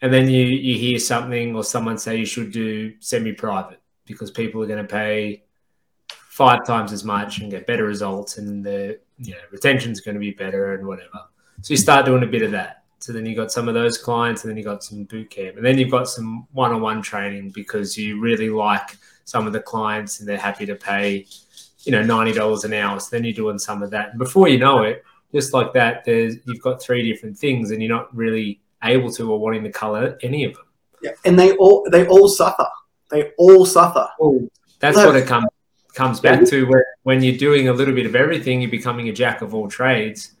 and 0.00 0.12
then 0.12 0.28
you 0.28 0.44
you 0.44 0.78
hear 0.78 0.98
something 0.98 1.54
or 1.56 1.64
someone 1.64 1.98
say 1.98 2.16
you 2.16 2.26
should 2.26 2.52
do 2.52 2.94
semi-private 3.00 3.80
because 4.06 4.30
people 4.30 4.62
are 4.62 4.66
going 4.66 4.84
to 4.84 4.90
pay 4.90 5.44
five 6.08 6.64
times 6.66 6.92
as 6.92 7.04
much 7.04 7.40
and 7.40 7.50
get 7.50 7.66
better 7.66 7.84
results, 7.84 8.38
and 8.38 8.64
the 8.64 8.98
you 9.18 9.32
know 9.32 9.40
retention's 9.50 10.00
going 10.00 10.14
to 10.14 10.20
be 10.20 10.30
better 10.30 10.74
and 10.74 10.86
whatever. 10.86 11.20
So 11.62 11.72
you 11.72 11.78
start 11.78 12.06
doing 12.06 12.22
a 12.22 12.26
bit 12.26 12.42
of 12.42 12.52
that. 12.52 12.81
So 13.02 13.12
then 13.12 13.26
you 13.26 13.34
got 13.34 13.50
some 13.50 13.66
of 13.68 13.74
those 13.74 13.98
clients, 13.98 14.44
and 14.44 14.50
then 14.50 14.56
you 14.56 14.62
got 14.62 14.84
some 14.84 15.04
boot 15.04 15.28
camp, 15.28 15.56
and 15.56 15.66
then 15.66 15.76
you've 15.76 15.90
got 15.90 16.08
some 16.08 16.46
one-on-one 16.52 17.02
training 17.02 17.50
because 17.50 17.98
you 17.98 18.20
really 18.20 18.48
like 18.48 18.96
some 19.24 19.46
of 19.46 19.52
the 19.52 19.60
clients 19.60 20.20
and 20.20 20.28
they're 20.28 20.38
happy 20.38 20.66
to 20.66 20.76
pay, 20.76 21.26
you 21.80 21.90
know, 21.90 22.02
ninety 22.02 22.32
dollars 22.32 22.62
an 22.62 22.72
hour. 22.72 23.00
So 23.00 23.08
then 23.10 23.24
you're 23.24 23.34
doing 23.34 23.58
some 23.58 23.82
of 23.82 23.90
that, 23.90 24.10
and 24.10 24.18
before 24.18 24.46
you 24.46 24.58
know 24.58 24.82
it, 24.82 25.04
just 25.34 25.52
like 25.52 25.72
that, 25.72 26.04
there's 26.04 26.36
you've 26.46 26.62
got 26.62 26.80
three 26.80 27.10
different 27.10 27.36
things, 27.36 27.72
and 27.72 27.82
you're 27.82 27.92
not 27.92 28.14
really 28.14 28.60
able 28.84 29.10
to 29.12 29.32
or 29.32 29.38
wanting 29.40 29.64
to 29.64 29.72
color 29.72 30.16
any 30.22 30.44
of 30.44 30.54
them. 30.54 30.64
Yeah, 31.02 31.12
and 31.24 31.36
they 31.36 31.56
all 31.56 31.84
they 31.90 32.06
all 32.06 32.28
suffer. 32.28 32.68
They 33.10 33.32
all 33.36 33.66
suffer. 33.66 34.08
Well, 34.18 34.48
that's 34.78 34.96
what 34.96 35.16
it 35.16 35.26
comes 35.26 35.48
comes 35.94 36.20
back 36.20 36.44
to 36.46 36.64
where, 36.66 36.86
when 37.02 37.22
you're 37.22 37.36
doing 37.36 37.68
a 37.68 37.72
little 37.72 37.94
bit 37.94 38.06
of 38.06 38.14
everything, 38.14 38.62
you're 38.62 38.70
becoming 38.70 39.08
a 39.08 39.12
jack 39.12 39.42
of 39.42 39.54
all 39.54 39.68
trades, 39.68 40.32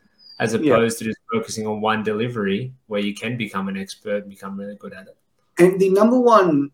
as 0.42 0.54
opposed 0.54 1.00
yeah. 1.00 1.04
to 1.06 1.10
just 1.10 1.20
focusing 1.32 1.66
on 1.66 1.80
one 1.80 2.02
delivery 2.02 2.72
where 2.86 3.00
you 3.00 3.14
can 3.14 3.36
become 3.36 3.68
an 3.68 3.76
expert 3.76 4.22
and 4.22 4.30
become 4.30 4.58
really 4.58 4.76
good 4.76 4.92
at 4.92 5.06
it. 5.06 5.16
And 5.58 5.80
the 5.80 5.90
number 5.90 6.18
one 6.18 6.70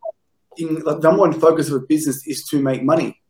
in 0.56 0.80
like, 0.80 1.02
number 1.02 1.20
one 1.20 1.38
focus 1.38 1.68
of 1.68 1.74
a 1.74 1.86
business 1.86 2.26
is 2.26 2.44
to 2.48 2.60
make 2.60 2.82
money. 2.82 3.20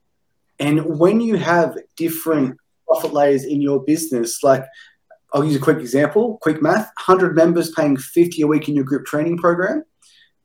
And 0.58 0.98
when 0.98 1.20
you 1.20 1.36
have 1.36 1.76
different 1.96 2.56
profit 2.86 3.12
layers 3.12 3.44
in 3.44 3.60
your 3.60 3.82
business, 3.84 4.42
like 4.42 4.64
I'll 5.32 5.44
use 5.44 5.56
a 5.56 5.60
quick 5.60 5.78
example, 5.78 6.38
quick 6.40 6.62
math, 6.62 6.86
100 7.06 7.36
members 7.36 7.70
paying 7.72 7.96
50 7.96 8.42
a 8.42 8.46
week 8.46 8.68
in 8.68 8.74
your 8.74 8.84
group 8.84 9.06
training 9.06 9.38
program, 9.38 9.84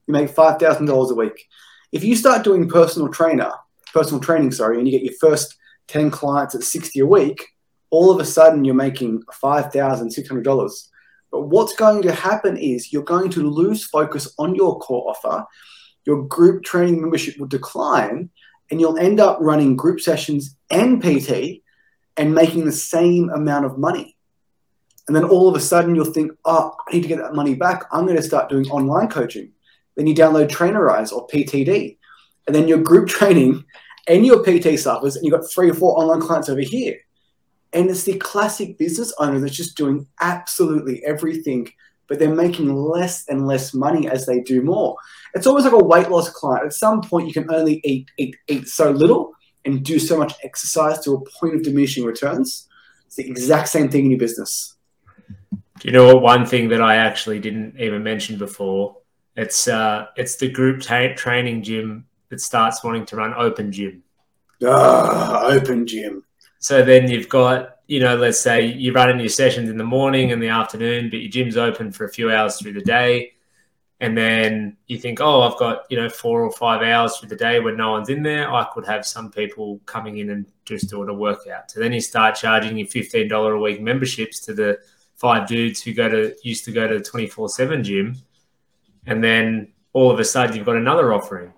you 0.06 0.12
make 0.12 0.30
$5,000 0.30 1.10
a 1.10 1.14
week. 1.14 1.48
If 1.90 2.04
you 2.04 2.16
start 2.16 2.44
doing 2.44 2.68
personal 2.68 3.08
trainer 3.08 3.52
personal 3.94 4.20
training, 4.20 4.50
sorry, 4.50 4.76
and 4.76 4.86
you 4.86 4.92
get 4.92 5.04
your 5.04 5.14
first 5.20 5.56
10 5.86 6.10
clients 6.10 6.54
at 6.54 6.62
60 6.62 6.98
a 6.98 7.06
week, 7.06 7.46
all 7.94 8.10
of 8.10 8.18
a 8.18 8.24
sudden 8.24 8.64
you're 8.64 8.74
making 8.74 9.22
$5,600. 9.22 10.88
But 11.30 11.42
what's 11.42 11.76
going 11.76 12.02
to 12.02 12.12
happen 12.12 12.56
is 12.56 12.92
you're 12.92 13.04
going 13.04 13.30
to 13.30 13.48
lose 13.48 13.84
focus 13.84 14.34
on 14.36 14.56
your 14.56 14.80
core 14.80 15.10
offer. 15.10 15.44
Your 16.04 16.24
group 16.24 16.64
training 16.64 17.00
membership 17.00 17.38
will 17.38 17.46
decline, 17.46 18.30
and 18.68 18.80
you'll 18.80 18.98
end 18.98 19.20
up 19.20 19.38
running 19.40 19.76
group 19.76 20.00
sessions 20.00 20.56
and 20.70 21.00
PT 21.00 21.62
and 22.16 22.34
making 22.34 22.64
the 22.64 22.72
same 22.72 23.30
amount 23.30 23.64
of 23.64 23.78
money. 23.78 24.16
And 25.06 25.14
then 25.14 25.24
all 25.24 25.48
of 25.48 25.54
a 25.54 25.60
sudden 25.60 25.94
you'll 25.94 26.04
think, 26.16 26.32
oh, 26.44 26.74
I 26.88 26.94
need 26.94 27.02
to 27.02 27.08
get 27.08 27.18
that 27.18 27.34
money 27.34 27.54
back. 27.54 27.84
I'm 27.92 28.06
going 28.06 28.16
to 28.16 28.22
start 28.22 28.48
doing 28.48 28.68
online 28.70 29.08
coaching. 29.08 29.52
Then 29.96 30.08
you 30.08 30.16
download 30.16 30.48
Trainerize 30.48 31.12
or 31.12 31.28
PTD. 31.28 31.96
And 32.48 32.56
then 32.56 32.66
your 32.66 32.78
group 32.78 33.08
training 33.18 33.64
and 34.08 34.26
your 34.26 34.42
PT 34.42 34.80
suffers, 34.80 35.14
and 35.14 35.24
you've 35.24 35.38
got 35.38 35.48
three 35.48 35.70
or 35.70 35.74
four 35.74 35.96
online 35.96 36.20
clients 36.20 36.48
over 36.48 36.60
here. 36.60 36.96
And 37.74 37.90
it's 37.90 38.04
the 38.04 38.16
classic 38.18 38.78
business 38.78 39.12
owner 39.18 39.40
that's 39.40 39.56
just 39.56 39.76
doing 39.76 40.06
absolutely 40.20 41.04
everything, 41.04 41.68
but 42.08 42.18
they're 42.18 42.34
making 42.34 42.74
less 42.74 43.28
and 43.28 43.46
less 43.46 43.74
money 43.74 44.08
as 44.08 44.26
they 44.26 44.40
do 44.40 44.62
more. 44.62 44.96
It's 45.34 45.46
almost 45.46 45.64
like 45.64 45.74
a 45.74 45.84
weight 45.84 46.08
loss 46.08 46.30
client. 46.30 46.66
At 46.66 46.72
some 46.72 47.02
point, 47.02 47.26
you 47.26 47.32
can 47.32 47.52
only 47.52 47.80
eat, 47.82 48.08
eat, 48.16 48.36
eat 48.46 48.68
so 48.68 48.90
little 48.90 49.32
and 49.64 49.84
do 49.84 49.98
so 49.98 50.16
much 50.16 50.34
exercise 50.44 51.00
to 51.00 51.14
a 51.14 51.30
point 51.40 51.56
of 51.56 51.62
diminishing 51.62 52.04
returns. 52.04 52.68
It's 53.06 53.16
the 53.16 53.28
exact 53.28 53.68
same 53.68 53.88
thing 53.88 54.04
in 54.04 54.10
your 54.12 54.20
business. 54.20 54.76
Do 55.50 55.88
you 55.88 55.92
know 55.92 56.06
what? 56.06 56.22
One 56.22 56.46
thing 56.46 56.68
that 56.68 56.80
I 56.80 56.96
actually 56.96 57.40
didn't 57.40 57.78
even 57.78 58.02
mention 58.02 58.38
before. 58.38 58.98
It's 59.36 59.66
uh, 59.66 60.06
it's 60.16 60.36
the 60.36 60.48
group 60.48 60.80
training 60.80 61.62
gym 61.62 62.06
that 62.28 62.40
starts 62.40 62.84
wanting 62.84 63.06
to 63.06 63.16
run 63.16 63.34
open 63.36 63.72
gym. 63.72 64.04
Ah, 64.64 65.44
open 65.46 65.86
gym. 65.86 66.23
So 66.64 66.82
then 66.82 67.10
you've 67.10 67.28
got, 67.28 67.76
you 67.88 68.00
know, 68.00 68.16
let's 68.16 68.40
say 68.40 68.64
you're 68.64 68.94
running 68.94 69.20
your 69.20 69.28
sessions 69.28 69.68
in 69.68 69.76
the 69.76 69.84
morning 69.84 70.32
and 70.32 70.42
the 70.42 70.48
afternoon, 70.48 71.10
but 71.10 71.18
your 71.18 71.30
gym's 71.30 71.58
open 71.58 71.92
for 71.92 72.06
a 72.06 72.08
few 72.08 72.32
hours 72.32 72.56
through 72.56 72.72
the 72.72 72.80
day. 72.80 73.34
And 74.00 74.16
then 74.16 74.78
you 74.86 74.96
think, 74.96 75.20
oh, 75.20 75.42
I've 75.42 75.58
got, 75.58 75.82
you 75.90 75.98
know, 75.98 76.08
four 76.08 76.42
or 76.42 76.50
five 76.50 76.80
hours 76.80 77.18
through 77.18 77.28
the 77.28 77.36
day 77.36 77.60
when 77.60 77.76
no 77.76 77.90
one's 77.90 78.08
in 78.08 78.22
there. 78.22 78.50
I 78.50 78.64
could 78.72 78.86
have 78.86 79.04
some 79.04 79.30
people 79.30 79.78
coming 79.84 80.16
in 80.16 80.30
and 80.30 80.46
just 80.64 80.88
doing 80.88 81.10
a 81.10 81.12
workout. 81.12 81.70
So 81.70 81.80
then 81.80 81.92
you 81.92 82.00
start 82.00 82.34
charging 82.34 82.78
your 82.78 82.86
$15 82.86 83.54
a 83.54 83.60
week 83.60 83.82
memberships 83.82 84.40
to 84.46 84.54
the 84.54 84.78
five 85.16 85.46
dudes 85.46 85.82
who 85.82 85.92
go 85.92 86.08
to 86.08 86.34
used 86.44 86.64
to 86.64 86.72
go 86.72 86.88
to 86.88 86.96
the 86.96 87.04
24 87.04 87.50
7 87.50 87.84
gym. 87.84 88.16
And 89.04 89.22
then 89.22 89.74
all 89.92 90.10
of 90.10 90.18
a 90.18 90.24
sudden 90.24 90.56
you've 90.56 90.64
got 90.64 90.76
another 90.76 91.12
offering. 91.12 91.52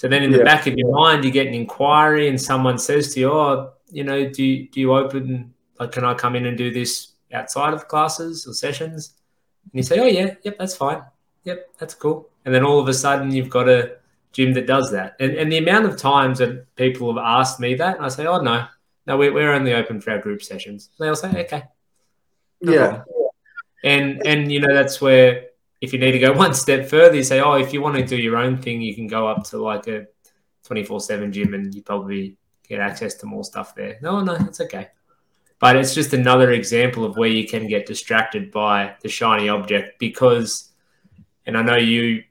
So 0.00 0.08
then 0.08 0.22
in 0.22 0.30
the 0.30 0.38
yeah. 0.38 0.44
back 0.44 0.66
of 0.66 0.78
your 0.78 0.90
mind, 0.90 1.26
you 1.26 1.30
get 1.30 1.46
an 1.46 1.52
inquiry 1.52 2.30
and 2.30 2.40
someone 2.40 2.78
says 2.78 3.12
to 3.12 3.20
you, 3.20 3.30
oh, 3.30 3.72
you 3.90 4.02
know, 4.02 4.26
do 4.30 4.42
you, 4.42 4.66
do 4.70 4.80
you 4.80 4.94
open, 4.94 5.52
like, 5.78 5.92
can 5.92 6.06
I 6.06 6.14
come 6.14 6.34
in 6.36 6.46
and 6.46 6.56
do 6.56 6.72
this 6.72 7.08
outside 7.34 7.74
of 7.74 7.86
classes 7.86 8.46
or 8.46 8.54
sessions? 8.54 9.12
And 9.64 9.72
you 9.74 9.82
say, 9.82 9.98
oh, 10.00 10.06
yeah, 10.06 10.36
yep, 10.42 10.56
that's 10.58 10.74
fine. 10.74 11.02
Yep, 11.44 11.74
that's 11.78 11.92
cool. 11.92 12.30
And 12.46 12.54
then 12.54 12.64
all 12.64 12.78
of 12.78 12.88
a 12.88 12.94
sudden 12.94 13.30
you've 13.30 13.50
got 13.50 13.68
a 13.68 13.98
gym 14.32 14.54
that 14.54 14.66
does 14.66 14.90
that. 14.90 15.16
And, 15.20 15.34
and 15.34 15.52
the 15.52 15.58
amount 15.58 15.84
of 15.84 15.98
times 15.98 16.38
that 16.38 16.74
people 16.76 17.14
have 17.14 17.22
asked 17.22 17.60
me 17.60 17.74
that, 17.74 17.96
and 17.96 18.06
I 18.06 18.08
say, 18.08 18.24
oh, 18.24 18.40
no, 18.40 18.68
no, 19.06 19.18
we're, 19.18 19.34
we're 19.34 19.52
only 19.52 19.74
open 19.74 20.00
for 20.00 20.12
our 20.12 20.18
group 20.18 20.42
sessions. 20.42 20.88
And 20.98 21.06
they'll 21.06 21.14
say, 21.14 21.44
okay. 21.44 21.64
No 22.62 22.72
yeah. 22.72 22.88
Problem. 22.88 23.28
And, 23.84 24.26
and, 24.26 24.50
you 24.50 24.60
know, 24.60 24.74
that's 24.74 25.02
where 25.02 25.48
if 25.80 25.92
you 25.92 25.98
need 25.98 26.12
to 26.12 26.18
go 26.18 26.32
one 26.36 26.54
step 26.54 26.88
further, 26.88 27.16
you 27.16 27.22
say, 27.22 27.40
oh, 27.40 27.54
if 27.54 27.72
you 27.72 27.80
want 27.80 27.96
to 27.96 28.04
do 28.04 28.16
your 28.16 28.36
own 28.36 28.60
thing, 28.60 28.80
you 28.80 28.94
can 28.94 29.06
go 29.06 29.26
up 29.26 29.44
to 29.44 29.58
like 29.58 29.86
a 29.86 30.06
24 30.64 31.00
7 31.00 31.32
gym 31.32 31.54
and 31.54 31.74
you 31.74 31.82
probably 31.82 32.36
get 32.68 32.80
access 32.80 33.14
to 33.16 33.26
more 33.26 33.44
stuff 33.44 33.74
there. 33.74 33.98
No, 34.00 34.20
no, 34.20 34.34
it's 34.34 34.60
okay. 34.60 34.88
But 35.58 35.76
it's 35.76 35.94
just 35.94 36.14
another 36.14 36.52
example 36.52 37.04
of 37.04 37.16
where 37.16 37.28
you 37.28 37.46
can 37.46 37.66
get 37.66 37.86
distracted 37.86 38.50
by 38.50 38.94
the 39.02 39.08
shiny 39.08 39.48
object 39.48 39.98
because, 39.98 40.70
and 41.44 41.56
I 41.56 41.62
know 41.62 41.76
you 41.76 42.24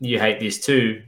you 0.00 0.18
hate 0.18 0.40
this 0.40 0.64
too. 0.64 1.02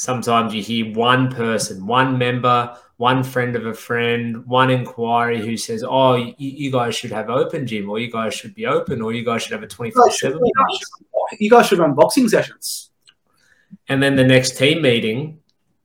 Sometimes 0.00 0.54
you 0.54 0.62
hear 0.62 0.94
one 0.94 1.30
person, 1.30 1.86
one 1.86 2.16
member, 2.16 2.74
one 2.96 3.22
friend 3.22 3.54
of 3.54 3.66
a 3.66 3.74
friend, 3.74 4.46
one 4.46 4.70
inquiry 4.70 5.38
who 5.38 5.58
says, 5.58 5.84
"Oh, 5.86 6.14
you, 6.14 6.32
you, 6.38 6.72
guys 6.72 6.96
should 6.96 7.10
have 7.10 7.28
open 7.28 7.66
gym, 7.66 7.90
or 7.90 7.98
you 7.98 8.10
guys 8.10 8.32
should 8.32 8.54
be 8.54 8.64
open, 8.64 9.02
or 9.02 9.12
you 9.12 9.22
guys 9.22 9.42
should 9.42 9.52
have 9.52 9.62
a 9.62 9.66
twenty-four 9.66 10.10
seven. 10.12 10.40
You 11.38 11.50
guys 11.50 11.66
should 11.66 11.80
run 11.80 11.92
boxing 11.92 12.30
sessions." 12.30 12.92
And 13.90 14.02
then 14.02 14.16
the 14.16 14.24
next 14.24 14.56
team 14.56 14.80
meeting, 14.80 15.38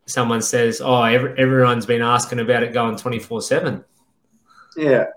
someone 0.05 0.41
says, 0.41 0.79
"Oh, 0.79 1.03
every, 1.03 1.37
everyone's 1.37 1.85
been 1.85 2.01
asking 2.01 2.39
about 2.39 2.63
it 2.63 2.71
going 2.71 2.95
twenty-four 2.95 3.41
seven. 3.41 3.83
Yeah, 4.77 5.07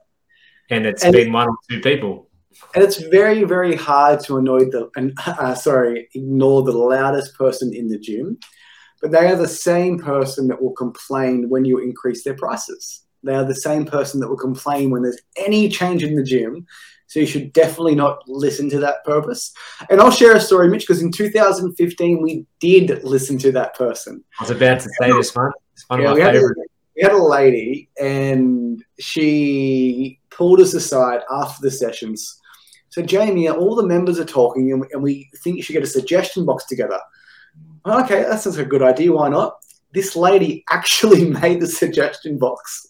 and 0.70 0.86
it's 0.86 1.04
and 1.04 1.12
been 1.12 1.30
one 1.30 1.46
or 1.46 1.56
two 1.70 1.80
people. 1.82 2.28
and 2.74 2.82
it's 2.82 2.96
very 2.96 3.44
very 3.44 3.76
hard 3.76 4.18
to 4.24 4.38
annoy 4.38 4.64
the 4.64 4.90
and 4.96 5.16
uh, 5.24 5.54
sorry 5.54 6.08
ignore 6.14 6.64
the 6.64 6.72
loudest 6.72 7.38
person 7.38 7.72
in 7.72 7.86
the 7.86 7.96
gym 8.00 8.36
but 9.00 9.10
they 9.10 9.26
are 9.26 9.36
the 9.36 9.48
same 9.48 9.98
person 9.98 10.48
that 10.48 10.60
will 10.60 10.72
complain 10.72 11.48
when 11.48 11.64
you 11.64 11.78
increase 11.78 12.24
their 12.24 12.34
prices. 12.34 13.04
They 13.22 13.34
are 13.34 13.44
the 13.44 13.54
same 13.54 13.84
person 13.84 14.20
that 14.20 14.28
will 14.28 14.36
complain 14.36 14.90
when 14.90 15.02
there's 15.02 15.20
any 15.36 15.68
change 15.68 16.02
in 16.02 16.14
the 16.14 16.22
gym. 16.22 16.66
So 17.08 17.20
you 17.20 17.26
should 17.26 17.52
definitely 17.52 17.94
not 17.94 18.28
listen 18.28 18.68
to 18.70 18.78
that 18.80 19.02
purpose. 19.04 19.52
And 19.88 20.00
i'll 20.00 20.10
share 20.10 20.36
a 20.36 20.40
story 20.40 20.68
mitch 20.68 20.82
because 20.82 21.02
in 21.02 21.10
2015 21.10 22.22
we 22.22 22.46
did 22.60 23.02
listen 23.02 23.38
to 23.38 23.52
that 23.52 23.74
person. 23.74 24.22
I 24.38 24.44
was 24.44 24.50
about 24.50 24.80
to 24.80 24.90
say 25.00 25.10
this 25.12 25.34
one. 25.34 25.52
It's 25.72 25.88
one 25.88 26.02
yeah, 26.02 26.12
of 26.12 26.18
my 26.18 26.32
favorite. 26.32 26.58
we 26.96 27.02
had 27.02 27.12
a 27.12 27.22
lady 27.22 27.88
and 27.98 28.84
she 28.98 30.20
pulled 30.30 30.60
us 30.60 30.74
aside 30.74 31.22
after 31.30 31.62
the 31.62 31.70
sessions. 31.70 32.38
So, 32.90 33.02
Jamie, 33.02 33.48
all 33.48 33.74
the 33.74 33.86
members 33.86 34.18
are 34.18 34.24
talking 34.24 34.72
and 34.72 34.80
we, 34.80 34.88
and 34.92 35.02
we 35.02 35.30
think 35.42 35.56
you 35.56 35.62
should 35.62 35.74
get 35.74 35.82
a 35.82 35.86
suggestion 35.86 36.44
box 36.44 36.64
together. 36.66 36.98
Okay, 37.86 38.22
that 38.22 38.40
sounds 38.40 38.56
like 38.56 38.66
a 38.66 38.68
good 38.68 38.82
idea. 38.82 39.12
Why 39.12 39.28
not? 39.28 39.56
This 39.92 40.16
lady 40.16 40.64
actually 40.70 41.24
made 41.40 41.60
the 41.60 41.66
suggestion 41.66 42.38
box. 42.38 42.86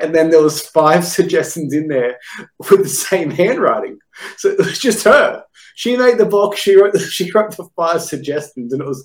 And 0.00 0.14
then 0.14 0.30
there 0.30 0.42
was 0.42 0.66
five 0.66 1.04
suggestions 1.18 1.72
in 1.72 1.88
there 1.88 2.18
with 2.58 2.82
the 2.82 2.88
same 2.88 3.30
handwriting. 3.30 3.98
So 4.36 4.48
it 4.48 4.58
was 4.58 4.78
just 4.78 5.04
her. 5.04 5.44
She 5.74 5.96
made 5.96 6.18
the 6.18 6.26
box. 6.26 6.58
She 6.58 6.76
wrote 6.76 6.92
the, 6.92 6.98
she 7.16 7.30
wrote 7.30 7.56
the 7.56 7.68
five 7.76 8.02
suggestions, 8.02 8.72
and 8.72 8.82
it 8.82 8.86
was 8.86 9.04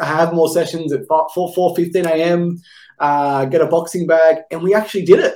have 0.00 0.32
more 0.32 0.48
sessions 0.48 0.92
at 0.92 1.06
4 1.06 1.28
4 1.34 1.76
15 1.76 2.06
a.m 2.06 2.60
uh, 2.98 3.44
get 3.46 3.60
a 3.60 3.66
boxing 3.66 4.06
bag, 4.06 4.38
and 4.50 4.62
we 4.62 4.74
actually 4.74 5.04
did 5.04 5.20
it. 5.20 5.34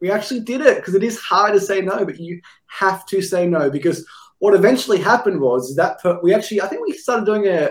We 0.00 0.10
actually 0.10 0.40
did 0.40 0.60
it 0.60 0.76
because 0.76 0.94
it 0.94 1.02
is 1.02 1.18
hard 1.18 1.54
to 1.54 1.60
say 1.60 1.80
no, 1.80 2.04
but 2.04 2.18
you 2.18 2.40
have 2.66 3.06
to 3.06 3.22
say 3.22 3.46
no 3.46 3.70
because 3.70 4.06
what 4.38 4.54
eventually 4.54 4.98
happened 4.98 5.40
was 5.40 5.76
that 5.76 6.00
per- 6.00 6.20
we 6.22 6.34
actually 6.34 6.60
I 6.60 6.66
think 6.66 6.82
we 6.82 6.92
started 6.92 7.24
doing 7.24 7.46
a 7.46 7.70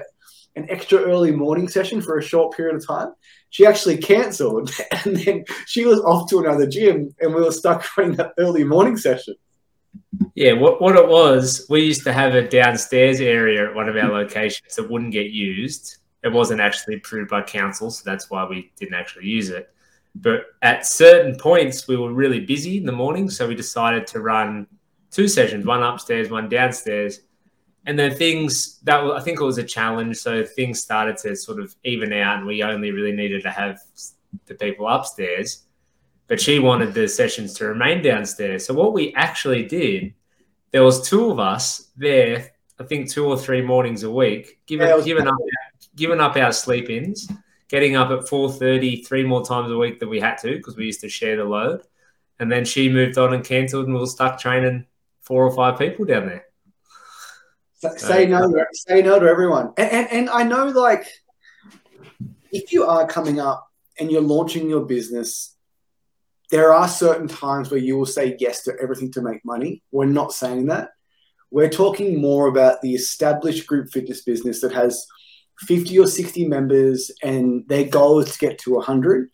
an 0.55 0.69
extra 0.69 0.99
early 0.99 1.31
morning 1.31 1.67
session 1.67 2.01
for 2.01 2.17
a 2.17 2.23
short 2.23 2.55
period 2.55 2.75
of 2.75 2.85
time. 2.85 3.13
She 3.49 3.65
actually 3.65 3.97
cancelled, 3.97 4.71
and 5.05 5.15
then 5.17 5.45
she 5.65 5.85
was 5.85 5.99
off 6.01 6.29
to 6.29 6.39
another 6.39 6.67
gym, 6.67 7.13
and 7.19 7.33
we 7.33 7.41
were 7.41 7.51
stuck 7.51 7.85
running 7.97 8.15
that 8.17 8.33
early 8.37 8.63
morning 8.63 8.97
session. 8.97 9.35
Yeah, 10.35 10.53
what, 10.53 10.81
what 10.81 10.95
it 10.95 11.07
was, 11.07 11.65
we 11.69 11.83
used 11.83 12.03
to 12.03 12.13
have 12.13 12.33
a 12.33 12.47
downstairs 12.47 13.21
area 13.21 13.67
at 13.67 13.75
one 13.75 13.87
of 13.87 13.95
our 13.95 14.11
locations 14.11 14.75
that 14.75 14.89
wouldn't 14.89 15.11
get 15.11 15.31
used 15.31 15.97
it 16.23 16.31
wasn't 16.31 16.61
actually 16.61 16.95
approved 16.95 17.29
by 17.29 17.41
council, 17.41 17.91
so 17.91 18.01
that's 18.05 18.29
why 18.29 18.45
we 18.45 18.71
didn't 18.79 18.95
actually 18.95 19.27
use 19.27 19.49
it. 19.49 19.69
But 20.15 20.45
at 20.61 20.85
certain 20.85 21.35
points, 21.35 21.87
we 21.87 21.97
were 21.97 22.13
really 22.13 22.39
busy 22.39 22.77
in 22.77 22.85
the 22.85 22.91
morning, 22.91 23.29
so 23.29 23.47
we 23.47 23.55
decided 23.55 24.07
to 24.07 24.21
run 24.21 24.67
two 25.11 25.27
sessions, 25.27 25.65
one 25.65 25.83
upstairs, 25.83 26.29
one 26.29 26.47
downstairs. 26.47 27.21
And 27.85 27.99
then 27.99 28.15
things 28.15 28.79
that 28.83 28.99
I 28.99 29.19
think 29.19 29.41
it 29.41 29.43
was 29.43 29.57
a 29.57 29.63
challenge, 29.63 30.17
so 30.17 30.45
things 30.45 30.81
started 30.81 31.17
to 31.17 31.35
sort 31.35 31.59
of 31.59 31.75
even 31.83 32.13
out, 32.13 32.37
and 32.37 32.47
we 32.47 32.63
only 32.63 32.91
really 32.91 33.11
needed 33.11 33.43
to 33.43 33.51
have 33.51 33.79
the 34.45 34.55
people 34.55 34.87
upstairs. 34.87 35.63
But 36.27 36.39
she 36.39 36.59
wanted 36.59 36.93
the 36.93 37.07
sessions 37.07 37.53
to 37.55 37.65
remain 37.65 38.01
downstairs. 38.01 38.65
So 38.65 38.73
what 38.73 38.93
we 38.93 39.13
actually 39.15 39.65
did, 39.65 40.13
there 40.71 40.83
was 40.83 41.07
two 41.07 41.29
of 41.29 41.39
us 41.39 41.89
there. 41.97 42.51
I 42.79 42.85
think 42.85 43.09
two 43.09 43.25
or 43.25 43.37
three 43.37 43.61
mornings 43.61 44.03
a 44.03 44.09
week, 44.09 44.59
given 44.65 44.87
yeah, 44.87 45.03
given 45.03 45.27
up 45.27 45.37
given 45.95 46.19
up 46.19 46.35
our 46.35 46.51
sleep 46.51 46.89
ins, 46.89 47.29
getting 47.67 47.95
up 47.95 48.11
at 48.11 48.25
4.30 48.25 49.05
three 49.05 49.23
more 49.23 49.43
times 49.43 49.71
a 49.71 49.77
week 49.77 49.99
that 49.99 50.07
we 50.07 50.19
had 50.19 50.37
to 50.37 50.55
because 50.55 50.75
we 50.75 50.85
used 50.85 51.01
to 51.01 51.09
share 51.09 51.37
the 51.37 51.43
load. 51.43 51.81
And 52.39 52.51
then 52.51 52.65
she 52.65 52.89
moved 52.89 53.17
on 53.17 53.33
and 53.33 53.43
cancelled 53.43 53.85
and 53.85 53.93
we 53.93 53.99
were 53.99 54.07
stuck 54.07 54.39
training 54.39 54.85
four 55.21 55.45
or 55.45 55.55
five 55.55 55.77
people 55.77 56.05
down 56.05 56.27
there. 56.27 56.45
Say 57.97 58.25
no, 58.25 58.53
say 58.73 59.01
no 59.01 59.19
to 59.19 59.25
everyone. 59.25 59.73
And, 59.77 59.91
and, 59.91 60.11
and 60.11 60.29
I 60.29 60.43
know 60.43 60.67
like 60.67 61.05
if 62.51 62.71
you 62.71 62.85
are 62.85 63.07
coming 63.07 63.39
up 63.39 63.67
and 63.99 64.11
you're 64.11 64.21
launching 64.21 64.69
your 64.69 64.85
business, 64.85 65.55
there 66.51 66.73
are 66.73 66.87
certain 66.87 67.27
times 67.27 67.71
where 67.71 67.79
you 67.79 67.97
will 67.97 68.05
say 68.05 68.35
yes 68.39 68.63
to 68.63 68.73
everything 68.81 69.11
to 69.13 69.21
make 69.21 69.43
money. 69.43 69.83
We're 69.91 70.05
not 70.05 70.33
saying 70.33 70.67
that. 70.67 70.89
We're 71.51 71.69
talking 71.69 72.21
more 72.21 72.47
about 72.47 72.81
the 72.81 72.93
established 72.93 73.67
group 73.67 73.89
fitness 73.91 74.21
business 74.21 74.61
that 74.61 74.73
has– 74.73 75.05
50 75.59 75.99
or 75.99 76.07
60 76.07 76.47
members 76.47 77.11
and 77.21 77.63
their 77.67 77.85
goal 77.85 78.19
is 78.19 78.33
to 78.33 78.39
get 78.39 78.57
to 78.59 78.73
100 78.73 79.29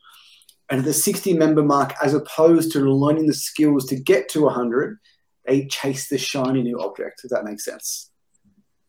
and 0.69 0.83
the 0.83 0.93
60 0.93 1.33
member 1.33 1.63
mark 1.63 1.93
as 2.03 2.13
opposed 2.13 2.71
to 2.73 2.79
learning 2.79 3.27
the 3.27 3.33
skills 3.33 3.85
to 3.88 3.95
get 3.95 4.29
to 4.29 4.43
100 4.43 4.99
they 5.45 5.65
chase 5.67 6.09
the 6.09 6.17
shiny 6.17 6.62
new 6.62 6.79
object 6.79 7.21
if 7.23 7.31
that 7.31 7.45
makes 7.45 7.65
sense 7.65 8.08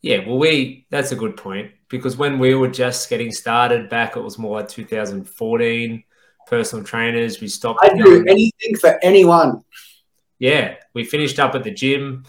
yeah 0.02 0.26
well 0.26 0.38
we 0.38 0.86
that's 0.90 1.12
a 1.12 1.16
good 1.16 1.36
point 1.36 1.70
because 1.88 2.16
when 2.16 2.38
we 2.38 2.54
were 2.54 2.68
just 2.68 3.08
getting 3.10 3.30
started 3.32 3.88
back 3.88 4.16
it 4.16 4.20
was 4.20 4.38
more 4.38 4.60
like 4.60 4.68
2014 4.68 6.04
personal 6.46 6.84
trainers 6.84 7.40
we 7.40 7.48
stopped 7.48 7.80
i 7.82 7.94
do 7.94 8.24
anything 8.26 8.76
for 8.76 8.98
anyone 9.02 9.62
yeah 10.38 10.74
we 10.94 11.04
finished 11.04 11.38
up 11.38 11.54
at 11.54 11.64
the 11.64 11.70
gym 11.70 12.24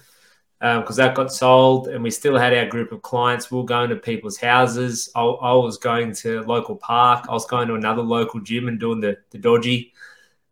because 0.62 1.00
um, 1.00 1.06
that 1.08 1.16
got 1.16 1.34
sold 1.34 1.88
and 1.88 2.04
we 2.04 2.12
still 2.12 2.38
had 2.38 2.54
our 2.54 2.68
group 2.68 2.92
of 2.92 3.02
clients. 3.02 3.50
We 3.50 3.58
were 3.58 3.66
going 3.66 3.90
to 3.90 3.96
people's 3.96 4.38
houses. 4.38 5.10
I, 5.16 5.24
I, 5.24 5.54
was 5.54 5.80
going 5.80 6.14
to 6.18 6.42
local 6.42 6.76
park. 6.76 7.26
I 7.28 7.32
was 7.32 7.48
going 7.48 7.68
to 7.70 7.74
another 7.74 8.04
local 8.04 8.42
gym 8.42 8.68
and 8.68 8.80
doing 8.80 9.00
the, 9.00 9.18
the 9.32 9.40
dodgy. 9.40 9.92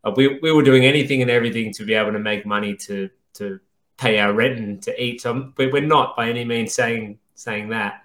Uh, 0.02 0.10
we, 0.16 0.40
we 0.40 0.50
were 0.50 0.64
doing 0.64 0.84
anything 0.84 1.22
and 1.22 1.30
everything 1.30 1.72
to 1.74 1.84
be 1.84 1.94
able 1.94 2.10
to 2.10 2.18
make 2.18 2.44
money 2.44 2.74
to 2.74 3.08
to 3.34 3.60
pay 4.00 4.18
our 4.18 4.32
rent 4.32 4.58
and 4.58 4.82
to 4.82 5.02
eat. 5.02 5.24
We're 5.58 5.80
not 5.82 6.16
by 6.16 6.30
any 6.30 6.44
means 6.44 6.74
saying 6.74 7.18
saying 7.34 7.68
that. 7.68 8.02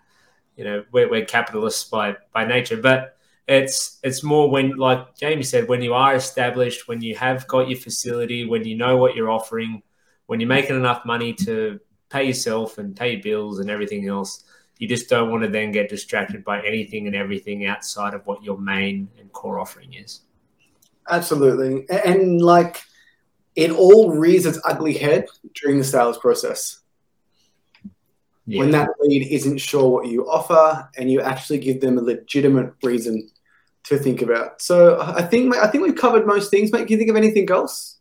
You 0.57 0.65
know, 0.65 0.85
we're, 0.91 1.09
we're 1.09 1.25
capitalists 1.25 1.89
by 1.89 2.17
by 2.33 2.45
nature, 2.45 2.77
but 2.77 3.17
it's 3.47 3.99
it's 4.03 4.21
more 4.23 4.49
when, 4.49 4.75
like 4.75 5.15
Jamie 5.17 5.43
said, 5.43 5.69
when 5.69 5.81
you 5.81 5.93
are 5.93 6.15
established, 6.15 6.87
when 6.87 7.01
you 7.01 7.15
have 7.15 7.47
got 7.47 7.69
your 7.69 7.79
facility, 7.79 8.45
when 8.45 8.65
you 8.65 8.75
know 8.75 8.97
what 8.97 9.15
you're 9.15 9.29
offering, 9.31 9.81
when 10.25 10.39
you're 10.39 10.49
making 10.49 10.75
enough 10.75 11.05
money 11.05 11.33
to 11.33 11.79
pay 12.09 12.25
yourself 12.25 12.77
and 12.77 12.95
pay 12.95 13.15
bills 13.15 13.59
and 13.59 13.69
everything 13.69 14.07
else. 14.07 14.43
You 14.77 14.89
just 14.89 15.09
don't 15.09 15.31
want 15.31 15.43
to 15.43 15.49
then 15.49 15.71
get 15.71 15.89
distracted 15.89 16.43
by 16.43 16.61
anything 16.61 17.07
and 17.07 17.15
everything 17.15 17.65
outside 17.65 18.13
of 18.13 18.25
what 18.27 18.43
your 18.43 18.57
main 18.57 19.07
and 19.17 19.31
core 19.31 19.57
offering 19.57 19.93
is. 19.93 20.21
Absolutely. 21.09 21.85
And 21.89 22.41
like 22.41 22.83
it 23.55 23.71
all 23.71 24.11
rears 24.11 24.45
its 24.45 24.59
ugly 24.63 24.93
head 24.93 25.27
during 25.53 25.77
the 25.77 25.83
sales 25.83 26.17
process. 26.17 26.79
Yeah. 28.47 28.59
When 28.59 28.71
that 28.71 28.89
lead 28.99 29.27
isn't 29.31 29.57
sure 29.57 29.89
what 29.89 30.07
you 30.07 30.29
offer 30.29 30.89
and 30.97 31.11
you 31.11 31.21
actually 31.21 31.59
give 31.59 31.81
them 31.81 31.97
a 31.97 32.01
legitimate 32.01 32.73
reason 32.83 33.29
to 33.85 33.97
think 33.97 34.21
about. 34.21 34.61
So 34.61 34.99
I 34.99 35.23
think 35.23 35.55
I 35.55 35.67
think 35.67 35.83
we've 35.83 35.95
covered 35.95 36.27
most 36.27 36.51
things, 36.51 36.71
mate. 36.71 36.79
Can 36.79 36.89
you 36.89 36.97
think 36.97 37.09
of 37.09 37.15
anything 37.15 37.49
else? 37.49 37.97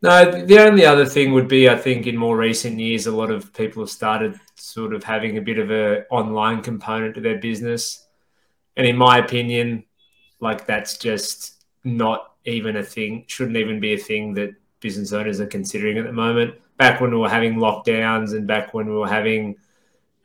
No, 0.00 0.44
the 0.44 0.60
only 0.60 0.84
other 0.84 1.06
thing 1.06 1.32
would 1.32 1.48
be 1.48 1.68
I 1.68 1.76
think 1.76 2.06
in 2.06 2.16
more 2.16 2.36
recent 2.36 2.78
years, 2.78 3.06
a 3.06 3.12
lot 3.12 3.30
of 3.30 3.52
people 3.52 3.82
have 3.82 3.90
started 3.90 4.38
sort 4.54 4.94
of 4.94 5.02
having 5.02 5.38
a 5.38 5.42
bit 5.42 5.58
of 5.58 5.70
a 5.70 6.06
online 6.10 6.62
component 6.62 7.14
to 7.14 7.20
their 7.20 7.38
business. 7.38 8.06
And 8.76 8.86
in 8.86 8.96
my 8.96 9.18
opinion, 9.18 9.84
like 10.40 10.66
that's 10.66 10.98
just 10.98 11.64
not 11.84 12.34
even 12.48 12.76
a 12.76 12.82
thing, 12.82 13.24
shouldn't 13.26 13.56
even 13.56 13.78
be 13.80 13.92
a 13.94 13.98
thing 13.98 14.34
that 14.34 14.54
business 14.80 15.12
owners 15.12 15.40
are 15.40 15.46
considering 15.46 15.98
at 15.98 16.04
the 16.04 16.12
moment. 16.12 16.54
Back 16.76 17.00
when 17.00 17.10
we 17.10 17.18
were 17.18 17.28
having 17.28 17.56
lockdowns 17.56 18.34
and 18.34 18.46
back 18.46 18.74
when 18.74 18.86
we 18.86 18.94
were 18.94 19.08
having, 19.08 19.56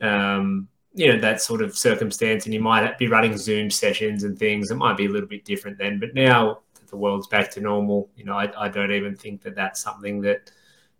um, 0.01 0.67
you 0.93 1.11
know, 1.11 1.19
that 1.19 1.41
sort 1.41 1.61
of 1.61 1.77
circumstance, 1.77 2.45
and 2.45 2.53
you 2.53 2.61
might 2.61 2.97
be 2.97 3.07
running 3.07 3.37
Zoom 3.37 3.69
sessions 3.69 4.23
and 4.23 4.37
things, 4.37 4.71
it 4.71 4.75
might 4.75 4.97
be 4.97 5.05
a 5.05 5.09
little 5.09 5.27
bit 5.27 5.45
different 5.45 5.77
then. 5.77 5.99
But 5.99 6.13
now 6.13 6.59
the 6.93 6.97
world's 6.97 7.27
back 7.27 7.49
to 7.51 7.59
normal. 7.59 8.09
You 8.15 8.25
know, 8.25 8.37
I, 8.37 8.51
I 8.57 8.69
don't 8.69 8.91
even 8.91 9.15
think 9.15 9.41
that 9.41 9.55
that's 9.55 9.81
something 9.81 10.21
that 10.21 10.51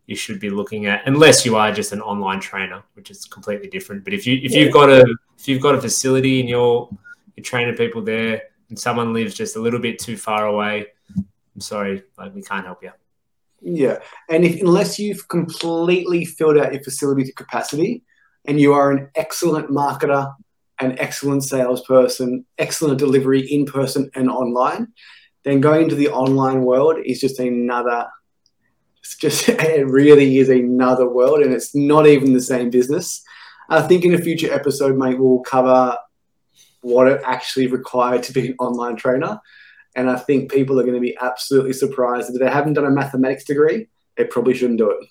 you 0.08 0.16
should 0.16 0.40
be 0.40 0.50
looking 0.50 0.86
at 0.88 1.04
unless 1.06 1.46
you 1.46 1.56
are 1.56 1.72
just 1.72 1.94
an 1.94 2.02
online 2.02 2.40
trainer, 2.40 2.84
which 2.96 3.10
is 3.12 3.26
completely 3.26 3.70
different. 3.70 4.04
But 4.04 4.14
if 4.14 4.28
you 4.28 4.40
if 4.44 4.52
yeah. 4.52 4.62
you've 4.62 4.74
got 4.74 4.90
a 4.90 5.06
if 5.38 5.48
you've 5.48 5.62
got 5.62 5.76
a 5.76 5.82
facility 5.82 6.40
and 6.40 6.50
you're 6.50 6.90
you're 7.36 7.44
training 7.44 7.76
people 7.76 8.02
there 8.02 8.42
and 8.70 8.78
someone 8.78 9.14
lives 9.14 9.36
just 9.36 9.56
a 9.56 9.62
little 9.62 9.80
bit 9.80 10.00
too 10.00 10.18
far 10.18 10.48
away, 10.48 10.88
I'm 11.56 11.62
sorry, 11.62 12.04
like 12.18 12.34
we 12.34 12.42
can't 12.42 12.66
help 12.66 12.84
you. 12.84 12.92
Yeah, 13.62 14.00
and 14.30 14.44
if, 14.44 14.62
unless 14.62 15.00
you've 15.00 15.28
completely 15.28 16.26
filled 16.26 16.58
out 16.58 16.74
your 16.74 16.84
facility 16.84 17.24
to 17.24 17.34
capacity, 17.34 18.04
and 18.46 18.60
you 18.60 18.74
are 18.74 18.92
an 18.92 19.10
excellent 19.16 19.70
marketer, 19.70 20.34
an 20.80 21.00
excellent 21.00 21.44
salesperson, 21.44 22.46
excellent 22.58 23.00
delivery 23.00 23.42
in 23.42 23.66
person 23.66 24.10
and 24.16 24.30
online, 24.30 24.92
then 25.44 25.62
going 25.62 25.84
into 25.84 25.96
the 25.96 26.10
online 26.10 26.63
world 26.63 26.98
is 27.06 27.20
just 27.20 27.39
another 27.39 28.08
it's 29.00 29.18
just 29.18 29.50
it 29.50 29.88
really 29.88 30.38
is 30.38 30.50
another 30.50 31.08
world 31.08 31.42
and 31.42 31.54
it's 31.54 31.76
not 31.76 32.08
even 32.08 32.34
the 32.34 32.42
same 32.42 32.70
business 32.70 33.24
i 33.70 33.82
think 33.82 34.06
in 34.06 34.13
a 34.13 34.18
future 34.18 34.52
episode 34.54 34.98
mate 34.98 35.20
we'll 35.20 35.39
cover 35.39 35.98
what 36.82 37.08
it 37.08 37.22
actually 37.26 37.68
required 37.68 38.24
to 38.24 38.34
be 38.34 38.48
an 38.48 38.56
online 38.60 38.96
trainer 38.96 39.39
and 39.96 40.10
i 40.10 40.16
think 40.16 40.52
people 40.52 40.80
are 40.80 40.84
going 40.84 40.96
to 40.96 41.00
be 41.00 41.18
absolutely 41.22 41.74
surprised 41.74 42.30
if 42.30 42.40
they 42.40 42.50
haven't 42.50 42.74
done 42.74 42.86
a 42.86 42.92
mathematics 42.92 43.44
degree 43.44 43.88
they 44.18 44.24
probably 44.24 44.54
shouldn't 44.54 44.80
do 44.80 44.92
it 44.92 45.08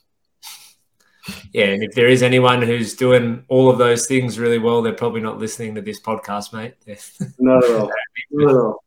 yeah, 1.53 1.66
and 1.66 1.83
if 1.83 1.95
there 1.95 2.09
is 2.09 2.23
anyone 2.23 2.62
who's 2.62 2.95
doing 2.95 3.45
all 3.49 3.71
of 3.71 3.79
those 3.79 4.07
things 4.07 4.38
really 4.38 4.59
well, 4.59 4.83
they're 4.83 4.92
probably 4.92 5.21
not 5.21 5.38
listening 5.38 5.75
to 5.77 5.81
this 5.81 6.01
podcast, 6.01 6.53
mate. 6.53 6.75
not 7.38 7.64
at 7.64 7.71
all. 7.71 7.90
Not 8.31 8.51
at 8.51 8.57
all. 8.57 8.85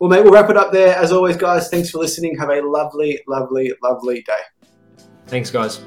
Well, 0.00 0.10
mate, 0.10 0.22
we'll 0.22 0.32
wrap 0.32 0.50
it 0.50 0.56
up 0.56 0.72
there. 0.72 0.96
As 0.96 1.12
always, 1.12 1.36
guys, 1.36 1.68
thanks 1.68 1.90
for 1.90 1.98
listening. 1.98 2.36
Have 2.38 2.50
a 2.50 2.60
lovely, 2.60 3.20
lovely, 3.26 3.72
lovely 3.82 4.22
day. 4.22 4.68
Thanks, 5.26 5.50
guys. 5.50 5.78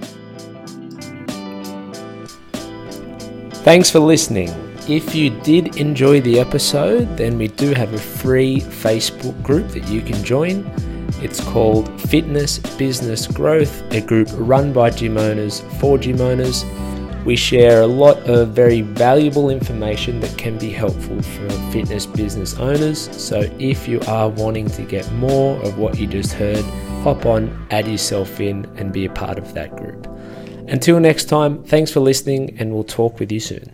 Thanks 3.64 3.90
for 3.90 4.00
listening. 4.00 4.71
If 4.92 5.16
you 5.16 5.30
did 5.30 5.78
enjoy 5.78 6.20
the 6.20 6.38
episode, 6.38 7.16
then 7.16 7.38
we 7.38 7.48
do 7.48 7.74
have 7.74 7.94
a 7.94 7.98
free 7.98 8.60
Facebook 8.60 9.42
group 9.42 9.70
that 9.70 9.88
you 9.88 10.02
can 10.02 10.22
join. 10.22 10.70
It's 11.22 11.42
called 11.42 11.90
Fitness 12.02 12.60
Business 12.60 13.26
Growth, 13.26 13.90
a 13.94 14.02
group 14.02 14.28
run 14.34 14.74
by 14.74 14.90
gym 14.90 15.18
owners 15.18 15.62
for 15.80 15.98
gym 15.98 16.20
owners. 16.20 16.66
We 17.24 17.38
share 17.38 17.84
a 17.84 17.88
lot 17.88 18.18
of 18.30 18.50
very 18.50 18.82
valuable 18.82 19.50
information 19.50 20.20
that 20.20 20.38
can 20.38 20.58
be 20.58 20.70
helpful 20.70 21.22
for 21.22 21.50
fitness 21.72 22.06
business 22.06 22.56
owners. 22.56 23.10
So, 23.16 23.50
if 23.60 23.88
you 23.88 24.02
are 24.10 24.28
wanting 24.28 24.70
to 24.72 24.82
get 24.82 25.10
more 25.14 25.56
of 25.64 25.78
what 25.78 25.98
you 26.00 26.06
just 26.06 26.34
heard, 26.34 26.66
hop 27.02 27.26
on, 27.26 27.66
add 27.72 27.88
yourself 27.88 28.42
in, 28.42 28.66
and 28.76 28.92
be 28.92 29.06
a 29.06 29.10
part 29.10 29.38
of 29.38 29.54
that 29.54 29.74
group. 29.78 30.06
Until 30.68 31.00
next 31.00 31.30
time, 31.30 31.64
thanks 31.64 31.92
for 31.92 32.02
listening, 32.02 32.58
and 32.60 32.74
we'll 32.74 32.84
talk 32.84 33.22
with 33.22 33.32
you 33.32 33.40
soon. 33.40 33.72